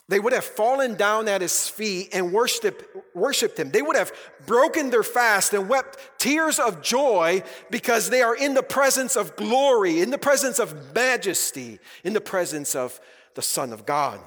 [0.08, 2.82] they would have fallen down at his feet and worshiped,
[3.14, 3.70] worshiped him.
[3.70, 4.10] They would have
[4.46, 9.36] broken their fast and wept tears of joy because they are in the presence of
[9.36, 13.00] glory, in the presence of majesty, in the presence of
[13.38, 14.18] the Son of God.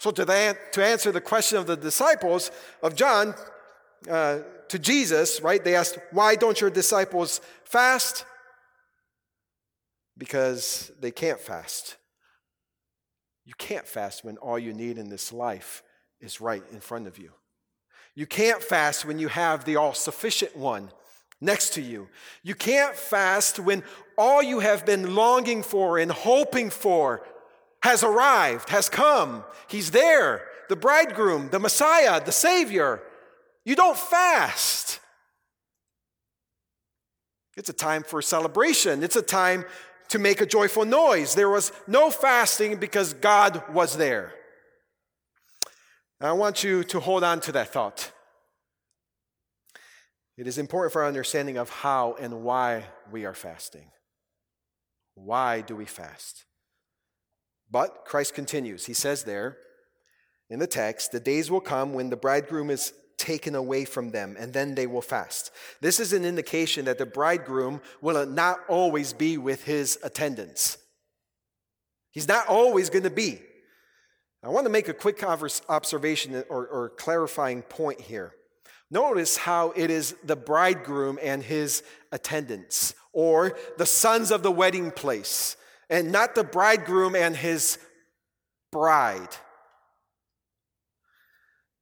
[0.00, 2.50] So, to, that, to answer the question of the disciples
[2.82, 3.36] of John
[4.10, 8.24] uh, to Jesus, right, they asked, Why don't your disciples fast?
[10.18, 11.98] Because they can't fast.
[13.44, 15.84] You can't fast when all you need in this life
[16.20, 17.30] is right in front of you.
[18.16, 20.90] You can't fast when you have the all sufficient one
[21.40, 22.08] next to you.
[22.42, 23.84] You can't fast when
[24.18, 27.22] all you have been longing for and hoping for
[27.82, 29.44] has arrived, has come.
[29.68, 33.02] He's there, the bridegroom, the Messiah, the Savior.
[33.64, 35.00] You don't fast.
[37.56, 39.02] It's a time for celebration.
[39.02, 39.64] It's a time
[40.08, 41.34] to make a joyful noise.
[41.34, 44.34] There was no fasting because God was there.
[46.20, 48.12] I want you to hold on to that thought.
[50.36, 53.90] It is important for our understanding of how and why we are fasting.
[55.14, 56.44] Why do we fast?
[57.70, 58.86] But Christ continues.
[58.86, 59.56] He says there
[60.48, 64.34] in the text, the days will come when the bridegroom is taken away from them,
[64.38, 65.52] and then they will fast.
[65.80, 70.78] This is an indication that the bridegroom will not always be with his attendants.
[72.10, 73.40] He's not always going to be.
[74.42, 78.32] I want to make a quick observation or, or clarifying point here.
[78.90, 84.90] Notice how it is the bridegroom and his attendants, or the sons of the wedding
[84.90, 85.56] place,
[85.90, 87.78] and not the bridegroom and his
[88.70, 89.36] bride.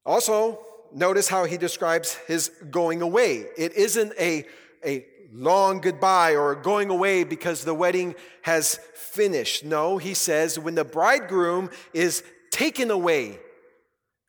[0.04, 0.58] Also,
[0.92, 3.44] notice how he describes his going away.
[3.58, 4.46] It isn't a,
[4.84, 9.64] a long goodbye or going away because the wedding has finished.
[9.64, 13.38] No, he says, when the bridegroom is taken away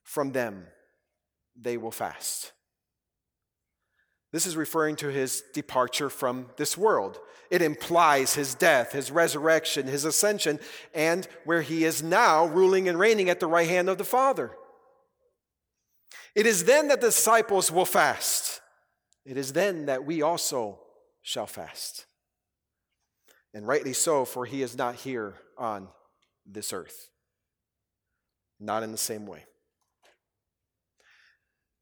[0.03, 0.67] from them,
[1.55, 2.51] they will fast.
[4.31, 7.19] This is referring to his departure from this world.
[7.49, 10.59] It implies his death, his resurrection, his ascension,
[10.93, 14.51] and where he is now ruling and reigning at the right hand of the Father.
[16.35, 18.61] It is then that the disciples will fast.
[19.25, 20.79] It is then that we also
[21.21, 22.05] shall fast.
[23.53, 25.87] And rightly so, for he is not here on
[26.45, 27.09] this earth.
[28.59, 29.45] Not in the same way.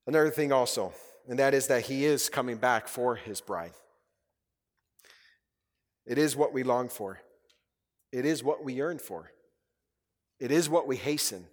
[0.06, 0.94] Another thing also,
[1.28, 3.74] and that is that he is coming back for his bride.
[6.08, 7.20] It is what we long for,
[8.12, 9.32] it is what we yearn for,
[10.40, 11.46] it is what we hasten,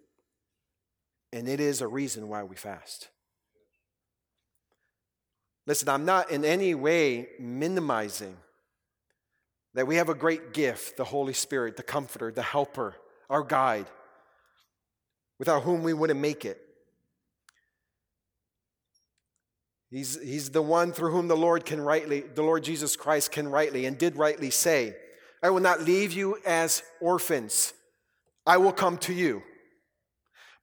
[1.33, 3.09] and it is a reason why we fast.
[5.67, 8.37] Listen, I'm not in any way minimizing
[9.75, 12.95] that we have a great gift, the Holy Spirit, the Comforter, the Helper,
[13.29, 13.87] our guide,
[15.39, 16.64] without whom we wouldn't make it.
[19.95, 23.47] He's, he's the one through whom the Lord can rightly, the Lord Jesus Christ can
[23.47, 24.97] rightly and did rightly say,
[25.41, 27.73] I will not leave you as orphans.
[28.45, 29.45] I will come to you.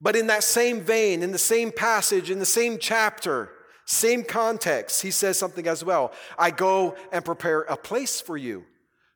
[0.02, 3.54] But in that same vein, in the same passage, in the same chapter,
[3.86, 6.12] same context, he says something as well.
[6.38, 8.66] I go and prepare a place for you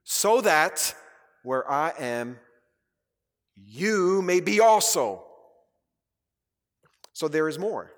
[0.05, 0.95] so that
[1.43, 2.39] where I am,
[3.57, 5.26] you may be also.
[7.11, 7.91] So there is more.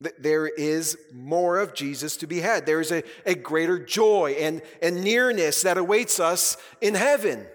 [0.00, 2.66] There is more of Jesus to be had.
[2.66, 7.46] There is a, a greater joy and, and nearness that awaits us in heaven.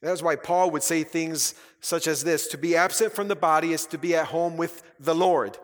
[0.00, 3.72] That's why Paul would say things such as this to be absent from the body
[3.72, 5.58] is to be at home with the Lord.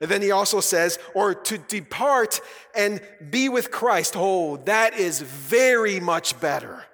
[0.00, 2.40] And then he also says, or to depart
[2.76, 3.00] and
[3.30, 4.14] be with Christ.
[4.14, 6.84] Oh, that is very much better.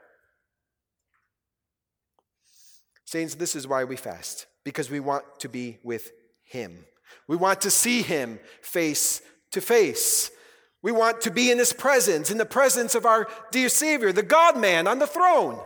[3.07, 6.13] Saints, this is why we fast, because we want to be with
[6.51, 6.85] him.
[7.29, 9.23] We want to see him face
[9.53, 10.31] to face.
[10.83, 14.23] We want to be in his presence, in the presence of our dear Savior, the
[14.23, 15.61] God man on the throne.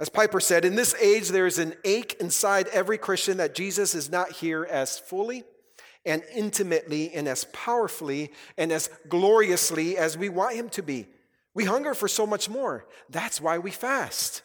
[0.00, 3.94] As Piper said, in this age there is an ache inside every Christian that Jesus
[3.94, 5.44] is not here as fully
[6.04, 11.06] and intimately and as powerfully and as gloriously as we want him to be.
[11.54, 12.84] We hunger for so much more.
[13.08, 14.42] That's why we fast.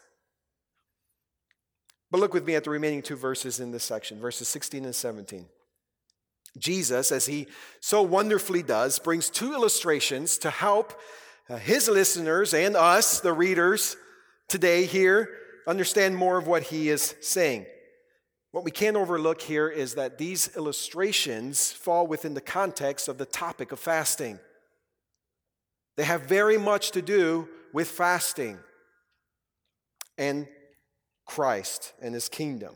[2.10, 4.94] But look with me at the remaining two verses in this section, verses 16 and
[4.94, 5.46] 17.
[6.58, 7.46] Jesus, as he
[7.80, 10.98] so wonderfully does, brings two illustrations to help
[11.48, 13.96] uh, his listeners and us, the readers,
[14.48, 15.28] today here
[15.66, 17.66] understand more of what he is saying.
[18.52, 23.26] What we can't overlook here is that these illustrations fall within the context of the
[23.26, 24.40] topic of fasting.
[25.96, 28.58] They have very much to do with fasting
[30.18, 30.48] and
[31.30, 32.74] Christ and his kingdom.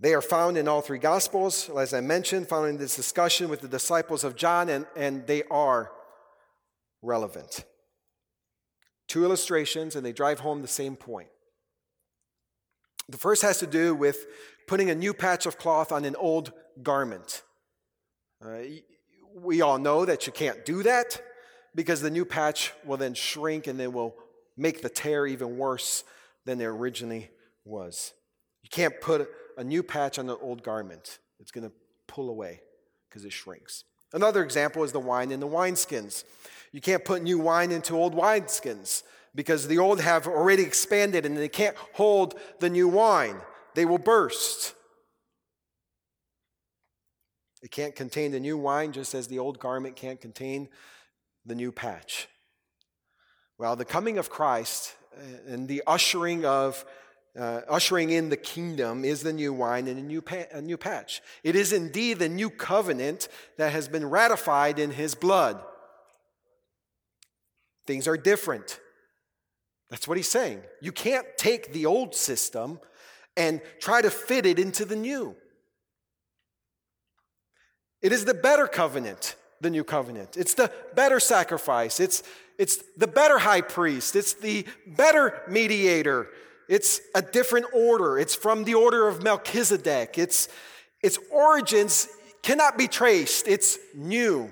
[0.00, 3.60] They are found in all three Gospels, as I mentioned, found in this discussion with
[3.60, 5.92] the disciples of John, and, and they are
[7.02, 7.66] relevant.
[9.08, 11.28] Two illustrations, and they drive home the same point.
[13.10, 14.24] The first has to do with
[14.66, 17.42] putting a new patch of cloth on an old garment.
[18.42, 18.54] Uh,
[19.34, 21.20] we all know that you can't do that
[21.74, 24.14] because the new patch will then shrink and then will
[24.56, 26.04] make the tear even worse
[26.44, 27.30] than it originally
[27.64, 28.12] was.
[28.62, 31.72] You can't put a new patch on an old garment, it's going to
[32.06, 32.60] pull away
[33.08, 33.84] because it shrinks.
[34.12, 36.24] Another example is the wine in the wineskins.
[36.72, 39.02] You can't put new wine into old wineskins
[39.34, 43.36] because the old have already expanded and they can't hold the new wine.
[43.74, 44.74] They will burst.
[47.62, 50.68] It can't contain the new wine just as the old garment can't contain
[51.46, 52.28] the new patch.
[53.56, 54.96] Well, the coming of Christ
[55.46, 56.84] and the ushering of
[57.38, 60.76] uh, ushering in the kingdom is the new wine and a new, pa- a new
[60.76, 61.22] patch.
[61.42, 65.62] It is indeed the new covenant that has been ratified in his blood.
[67.86, 68.80] Things are different.
[69.88, 70.60] That's what he's saying.
[70.80, 72.80] You can't take the old system
[73.36, 75.34] and try to fit it into the new.
[78.02, 80.36] It is the better covenant, the new covenant.
[80.36, 81.98] It's the better sacrifice.
[81.98, 82.22] It's,
[82.62, 84.14] it's the better high priest.
[84.14, 86.28] It's the better mediator.
[86.68, 88.20] It's a different order.
[88.20, 90.16] It's from the order of Melchizedek.
[90.16, 90.48] It's,
[91.02, 92.06] its origins
[92.40, 93.48] cannot be traced.
[93.48, 94.48] It's new.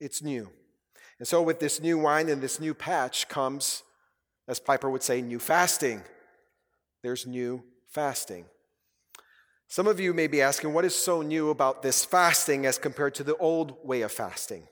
[0.00, 0.50] It's new.
[1.20, 3.84] And so, with this new wine and this new patch comes,
[4.48, 6.02] as Piper would say, new fasting.
[7.04, 8.46] There's new fasting.
[9.68, 13.14] Some of you may be asking, what is so new about this fasting as compared
[13.14, 14.66] to the old way of fasting?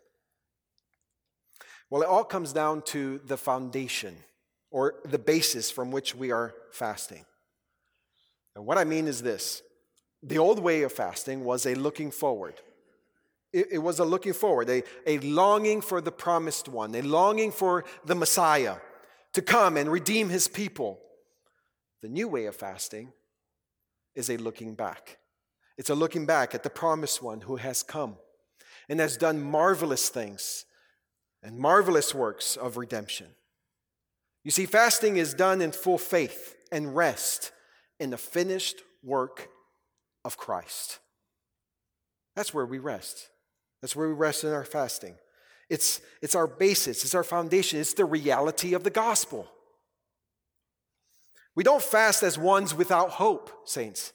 [1.92, 4.16] Well, it all comes down to the foundation
[4.70, 7.26] or the basis from which we are fasting.
[8.56, 9.60] And what I mean is this
[10.22, 12.54] the old way of fasting was a looking forward.
[13.52, 17.84] It, was a looking forward, a, a longing for the promised one, a longing for
[18.06, 18.76] the Messiah
[19.34, 20.98] to come and redeem his people.
[22.00, 23.12] The new way of fasting
[24.14, 25.18] is a looking back.
[25.76, 28.16] It's a looking back at the promised one who has come
[28.88, 30.64] and has done marvelous things
[31.42, 33.26] and marvelous works of redemption.
[34.44, 37.52] You see, fasting is done in full faith and rest
[38.00, 39.48] in the finished work
[40.24, 40.98] of Christ.
[42.34, 43.28] That's where we rest.
[43.80, 45.16] That's where we rest in our fasting.
[45.68, 49.48] It's, it's our basis, it's our foundation, it's the reality of the gospel.
[51.54, 54.12] We don't fast as ones without hope, saints.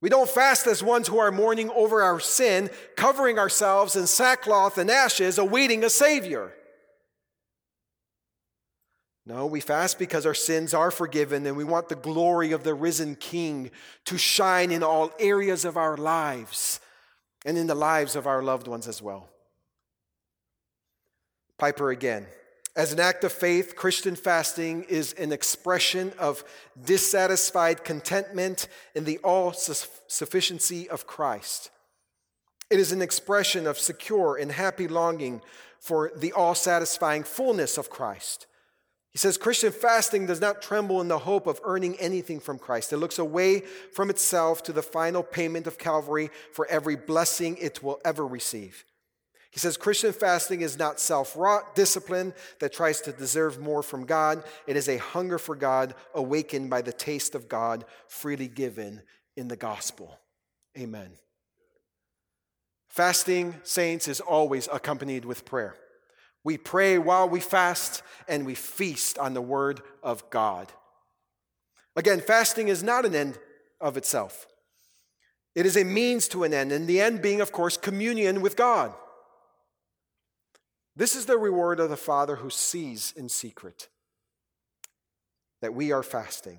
[0.00, 4.78] We don't fast as ones who are mourning over our sin, covering ourselves in sackcloth
[4.78, 6.52] and ashes, awaiting a Savior.
[9.26, 12.74] No, we fast because our sins are forgiven and we want the glory of the
[12.74, 13.70] risen King
[14.06, 16.80] to shine in all areas of our lives
[17.44, 19.28] and in the lives of our loved ones as well.
[21.58, 22.26] Piper again.
[22.76, 26.44] As an act of faith, Christian fasting is an expression of
[26.82, 31.70] dissatisfied contentment in the all sufficiency of Christ.
[32.70, 35.42] It is an expression of secure and happy longing
[35.80, 38.46] for the all satisfying fullness of Christ.
[39.10, 42.92] He says Christian fasting does not tremble in the hope of earning anything from Christ.
[42.92, 47.82] It looks away from itself to the final payment of Calvary for every blessing it
[47.82, 48.84] will ever receive.
[49.50, 54.06] He says Christian fasting is not self wrought discipline that tries to deserve more from
[54.06, 54.44] God.
[54.66, 59.02] It is a hunger for God awakened by the taste of God freely given
[59.36, 60.18] in the gospel.
[60.78, 61.10] Amen.
[62.88, 65.76] Fasting, saints, is always accompanied with prayer.
[66.44, 70.72] We pray while we fast and we feast on the word of God.
[71.96, 73.38] Again, fasting is not an end
[73.80, 74.46] of itself.
[75.54, 78.56] It is a means to an end, and the end being, of course, communion with
[78.56, 78.94] God.
[80.96, 83.88] This is the reward of the Father who sees in secret
[85.62, 86.58] that we are fasting.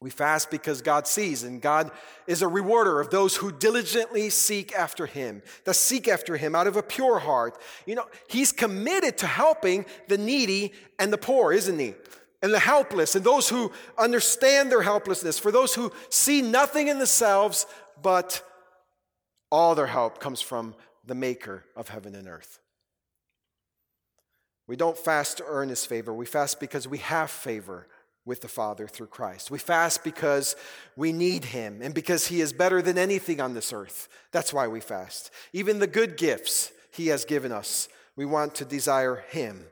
[0.00, 1.90] We fast because God sees, and God
[2.26, 6.66] is a rewarder of those who diligently seek after Him, that seek after Him out
[6.66, 7.58] of a pure heart.
[7.84, 11.94] You know, He's committed to helping the needy and the poor, isn't He?
[12.42, 16.96] And the helpless, and those who understand their helplessness, for those who see nothing in
[16.96, 17.66] themselves,
[18.00, 18.42] but
[19.52, 20.74] all their help comes from
[21.04, 22.58] the Maker of heaven and earth.
[24.70, 26.14] We don't fast to earn his favor.
[26.14, 27.88] We fast because we have favor
[28.24, 29.50] with the Father through Christ.
[29.50, 30.54] We fast because
[30.94, 34.08] we need him and because he is better than anything on this earth.
[34.30, 35.32] That's why we fast.
[35.52, 39.64] Even the good gifts he has given us, we want to desire him.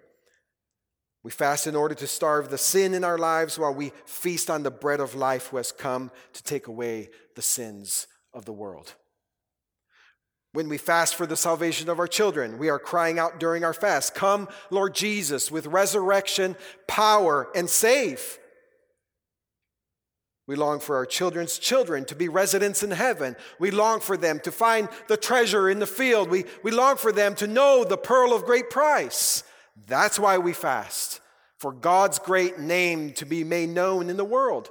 [1.22, 4.64] We fast in order to starve the sin in our lives while we feast on
[4.64, 8.94] the bread of life who has come to take away the sins of the world.
[10.53, 13.74] When we fast for the salvation of our children, we are crying out during our
[13.74, 18.38] fast, Come, Lord Jesus, with resurrection, power, and save.
[20.46, 23.36] We long for our children's children to be residents in heaven.
[23.59, 26.30] We long for them to find the treasure in the field.
[26.30, 29.44] We, we long for them to know the pearl of great price.
[29.86, 31.20] That's why we fast,
[31.59, 34.70] for God's great name to be made known in the world.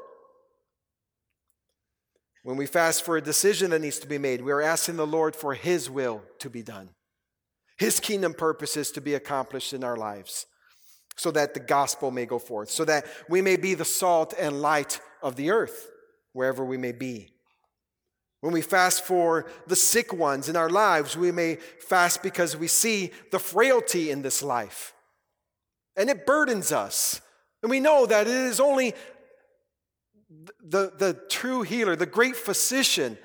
[2.48, 5.06] When we fast for a decision that needs to be made, we are asking the
[5.06, 6.92] Lord for His will to be done,
[7.78, 10.46] His kingdom purposes to be accomplished in our lives,
[11.18, 14.62] so that the gospel may go forth, so that we may be the salt and
[14.62, 15.90] light of the earth,
[16.32, 17.34] wherever we may be.
[18.40, 22.68] When we fast for the sick ones in our lives, we may fast because we
[22.70, 24.94] see the frailty in this life.
[25.98, 27.20] And it burdens us.
[27.62, 28.94] And we know that it is only
[30.30, 33.18] the, the true healer, the great physician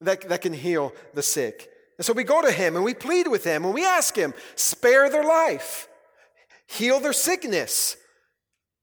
[0.00, 1.68] that, that can heal the sick.
[1.98, 4.34] And so we go to him and we plead with him and we ask him,
[4.54, 5.88] spare their life,
[6.66, 7.96] heal their sickness.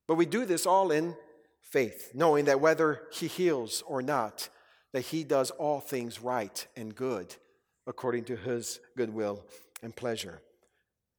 [0.07, 1.15] But we do this all in
[1.61, 4.49] faith, knowing that whether he heals or not,
[4.91, 7.35] that he does all things right and good
[7.87, 9.43] according to his goodwill
[9.81, 10.41] and pleasure.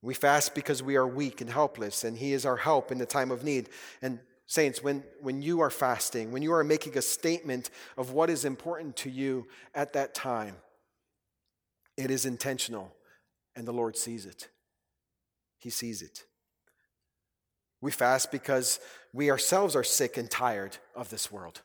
[0.02, 3.06] We fast because we are weak and helpless, and he is our help in the
[3.06, 3.68] time of need.
[4.02, 8.28] And Saints, when, when you are fasting, when you are making a statement of what
[8.28, 10.56] is important to you at that time,
[11.96, 12.92] it is intentional,
[13.56, 14.48] and the Lord sees it.
[15.58, 16.24] He sees it.
[17.80, 18.80] We fast because
[19.12, 21.62] we ourselves are sick and tired of this world.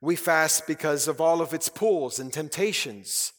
[0.00, 3.32] We fast because of all of its pulls and temptations.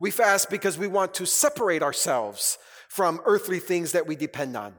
[0.00, 2.58] We fast because we want to separate ourselves
[2.88, 4.74] from earthly things that we depend on,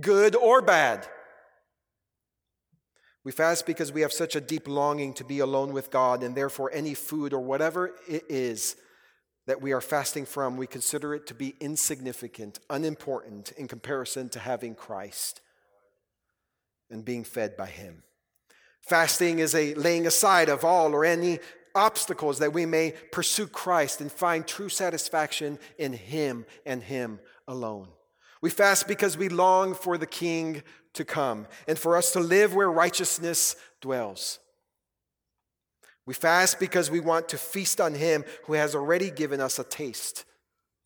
[0.00, 1.06] good or bad.
[3.24, 6.34] We fast because we have such a deep longing to be alone with God, and
[6.34, 8.76] therefore, any food or whatever it is
[9.46, 14.38] that we are fasting from, we consider it to be insignificant, unimportant in comparison to
[14.38, 15.40] having Christ
[16.90, 18.02] and being fed by Him.
[18.82, 21.38] Fasting is a laying aside of all or any
[21.74, 27.88] obstacles that we may pursue Christ and find true satisfaction in Him and Him alone.
[28.40, 30.62] We fast because we long for the King
[30.98, 34.38] to come and for us to live where righteousness dwells.
[36.04, 39.64] We fast because we want to feast on Him who has already given us a
[39.64, 40.24] taste.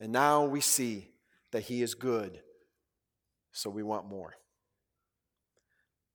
[0.01, 1.09] And now we see
[1.51, 2.41] that He is good,
[3.53, 4.35] so we want more.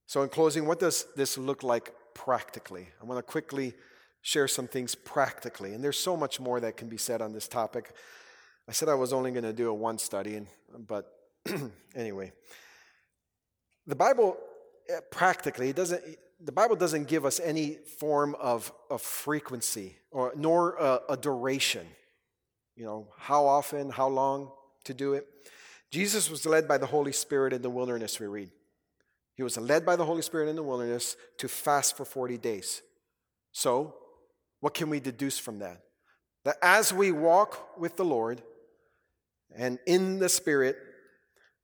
[0.07, 2.87] So, in closing, what does this look like practically?
[3.01, 3.73] I want to quickly
[4.21, 5.73] share some things practically.
[5.73, 7.93] And there's so much more that can be said on this topic.
[8.67, 10.47] I said I was only going to do a one study, and,
[10.87, 11.11] but
[11.95, 12.33] anyway.
[13.87, 14.37] The Bible,
[14.89, 16.03] eh, practically, doesn't,
[16.39, 21.87] the Bible doesn't give us any form of, of frequency or nor a, a duration.
[22.75, 24.51] You know, how often, how long
[24.83, 25.25] to do it.
[25.89, 28.51] Jesus was led by the Holy Spirit in the wilderness, we read.
[29.35, 32.81] He was led by the Holy Spirit in the wilderness to fast for 40 days.
[33.51, 33.95] So,
[34.59, 35.81] what can we deduce from that?
[36.43, 38.41] That as we walk with the Lord
[39.55, 40.77] and in the Spirit,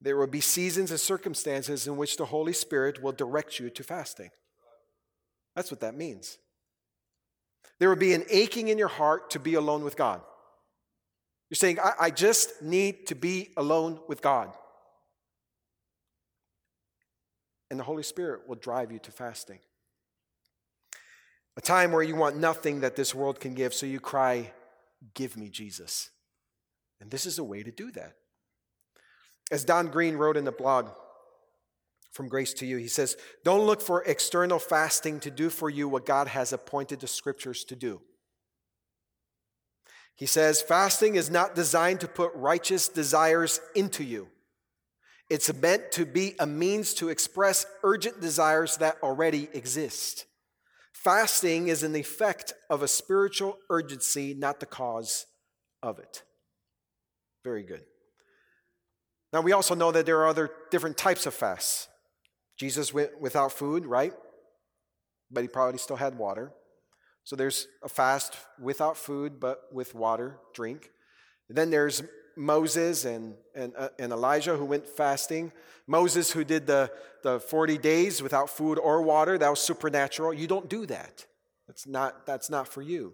[0.03, 3.83] there will be seasons and circumstances in which the Holy Spirit will direct you to
[3.83, 4.29] fasting.
[5.55, 6.37] That's what that means.
[7.79, 10.21] There will be an aching in your heart to be alone with God.
[11.49, 14.53] You're saying, I, I just need to be alone with God.
[17.73, 19.57] and the Holy Spirit will drive you to fasting.
[21.57, 24.51] A time where you want nothing that this world can give, so you cry,
[25.15, 26.11] Give me Jesus.
[27.01, 28.13] And this is a way to do that.
[29.53, 30.89] As Don Green wrote in the blog
[32.11, 35.87] from Grace to You, he says, Don't look for external fasting to do for you
[35.87, 38.01] what God has appointed the scriptures to do.
[40.15, 44.27] He says, Fasting is not designed to put righteous desires into you.
[45.29, 50.25] It's meant to be a means to express urgent desires that already exist.
[50.93, 55.27] Fasting is an effect of a spiritual urgency, not the cause
[55.83, 56.23] of it.
[57.43, 57.83] Very good.
[59.33, 61.87] Now, we also know that there are other different types of fasts.
[62.55, 64.13] Jesus went without food, right?
[65.31, 66.53] But he probably still had water.
[67.23, 70.91] So there's a fast without food, but with water, drink.
[71.49, 72.03] And then there's
[72.35, 75.51] Moses and, and, uh, and Elijah who went fasting.
[75.87, 76.91] Moses who did the,
[77.23, 80.33] the 40 days without food or water, that was supernatural.
[80.33, 81.25] You don't do that.
[81.67, 83.13] That's not, that's not for you.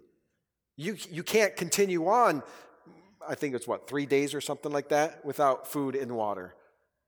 [0.76, 0.96] you.
[1.10, 2.42] You can't continue on,
[3.26, 6.54] I think it's what, three days or something like that, without food and water.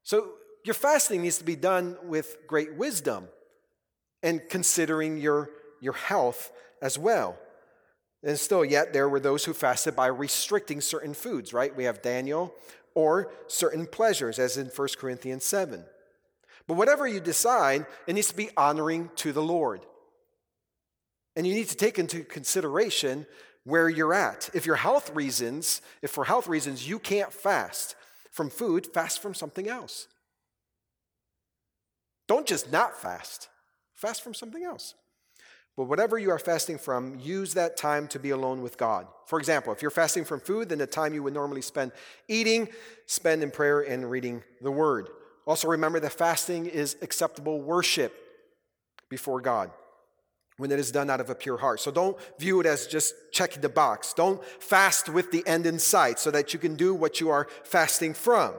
[0.02, 0.32] So
[0.64, 3.28] your fasting needs to be done with great wisdom
[4.22, 5.50] and considering your,
[5.80, 7.38] your health as well.
[8.22, 11.74] And still, yet, there were those who fasted by restricting certain foods, right?
[11.74, 12.54] We have Daniel,
[12.94, 15.84] or certain pleasures, as in 1 Corinthians 7.
[16.68, 19.84] But whatever you decide, it needs to be honoring to the Lord.
[21.34, 23.26] And you need to take into consideration
[23.64, 24.50] where you're at.
[24.54, 27.94] If your health reasons, if for health reasons you can't fast
[28.30, 30.08] from food, fast from something else.
[32.26, 33.48] Don't just not fast,
[33.94, 34.94] fast from something else.
[35.76, 39.06] But whatever you are fasting from, use that time to be alone with God.
[39.26, 41.92] For example, if you're fasting from food, then the time you would normally spend
[42.28, 42.68] eating,
[43.06, 45.08] spend in prayer and reading the word.
[45.46, 48.14] Also, remember that fasting is acceptable worship
[49.08, 49.70] before God
[50.62, 51.80] when it is done out of a pure heart.
[51.80, 54.14] So don't view it as just checking the box.
[54.14, 57.48] Don't fast with the end in sight so that you can do what you are
[57.64, 58.54] fasting from.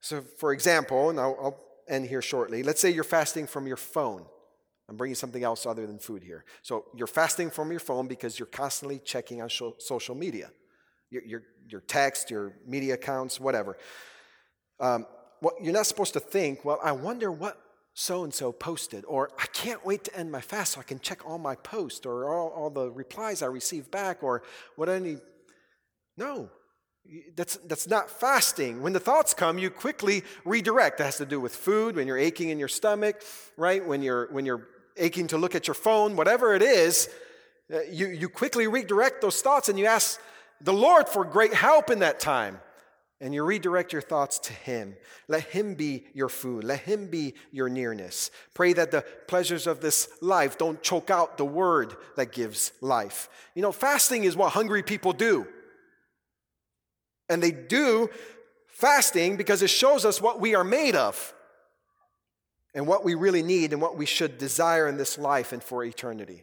[0.00, 3.76] So, for example, and I'll, I'll end here shortly, let's say you're fasting from your
[3.76, 4.24] phone.
[4.88, 6.44] I'm bringing something else other than food here.
[6.62, 9.48] So you're fasting from your phone because you're constantly checking on
[9.78, 10.50] social media,
[11.10, 13.78] your, your, your text, your media accounts, whatever.
[14.80, 15.06] Um,
[15.40, 17.58] well, you're not supposed to think, well, I wonder what
[17.94, 20.98] so and so posted, or I can't wait to end my fast so I can
[20.98, 24.42] check all my posts or all, all the replies I receive back or
[24.76, 25.20] what I need.
[26.16, 26.48] No,
[27.36, 28.82] that's, that's not fasting.
[28.82, 30.98] When the thoughts come, you quickly redirect.
[30.98, 33.22] That has to do with food, when you're aching in your stomach,
[33.56, 33.84] right?
[33.84, 37.08] When you're, when you're aching to look at your phone, whatever it is,
[37.72, 40.20] uh, you, you quickly redirect those thoughts and you ask
[40.60, 42.60] the Lord for great help in that time.
[43.22, 44.96] And you redirect your thoughts to Him.
[45.28, 46.64] Let Him be your food.
[46.64, 48.32] Let Him be your nearness.
[48.52, 53.30] Pray that the pleasures of this life don't choke out the word that gives life.
[53.54, 55.46] You know, fasting is what hungry people do.
[57.28, 58.10] And they do
[58.66, 61.32] fasting because it shows us what we are made of
[62.74, 65.84] and what we really need and what we should desire in this life and for
[65.84, 66.42] eternity.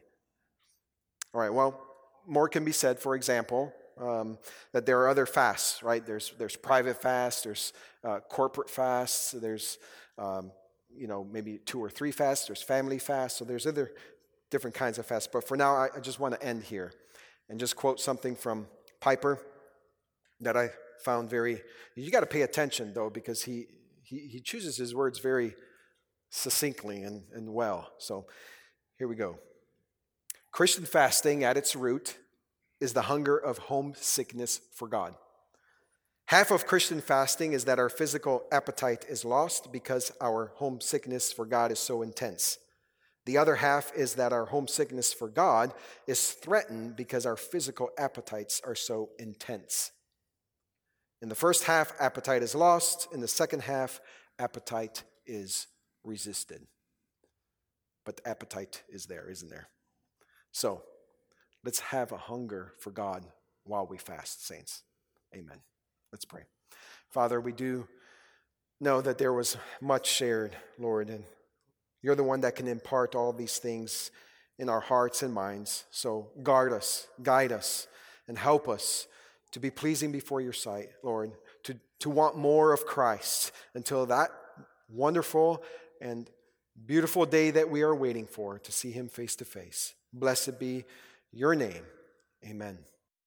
[1.33, 1.79] All right, well,
[2.25, 2.99] more can be said.
[2.99, 4.37] For example, um,
[4.71, 6.05] that there are other fasts, right?
[6.05, 7.73] There's, there's private fasts, there's
[8.03, 9.77] uh, corporate fasts, there's,
[10.17, 10.51] um,
[10.95, 13.91] you know, maybe two or three fasts, there's family fasts, so there's other
[14.49, 15.29] different kinds of fasts.
[15.31, 16.91] But for now, I, I just want to end here
[17.49, 18.67] and just quote something from
[18.99, 19.39] Piper
[20.41, 20.69] that I
[21.03, 21.61] found very,
[21.95, 23.67] you got to pay attention though, because he,
[24.03, 25.55] he, he chooses his words very
[26.29, 27.91] succinctly and, and well.
[27.97, 28.25] So
[28.97, 29.39] here we go.
[30.51, 32.17] Christian fasting at its root
[32.79, 35.15] is the hunger of homesickness for God.
[36.25, 41.45] Half of Christian fasting is that our physical appetite is lost because our homesickness for
[41.45, 42.59] God is so intense.
[43.25, 45.73] The other half is that our homesickness for God
[46.07, 49.91] is threatened because our physical appetites are so intense.
[51.21, 53.07] In the first half, appetite is lost.
[53.13, 53.99] In the second half,
[54.37, 55.67] appetite is
[56.03, 56.61] resisted.
[58.05, 59.67] But the appetite is there, isn't there?
[60.51, 60.83] So,
[61.69, 63.23] Let's have a hunger for God
[63.63, 64.81] while we fast, saints.
[65.35, 65.59] Amen.
[66.11, 66.41] Let's pray.
[67.11, 67.87] Father, we do
[68.81, 71.25] know that there was much shared, Lord, and
[72.01, 74.09] you're the one that can impart all these things
[74.57, 75.83] in our hearts and minds.
[75.91, 77.85] So guard us, guide us,
[78.27, 79.05] and help us
[79.51, 81.33] to be pleasing before your sight, Lord,
[81.65, 84.31] to, to want more of Christ until that
[84.91, 85.61] wonderful
[86.01, 86.27] and
[86.87, 89.93] beautiful day that we are waiting for to see him face to face.
[90.11, 90.85] Blessed be
[91.31, 91.83] your name.
[92.45, 92.77] Amen.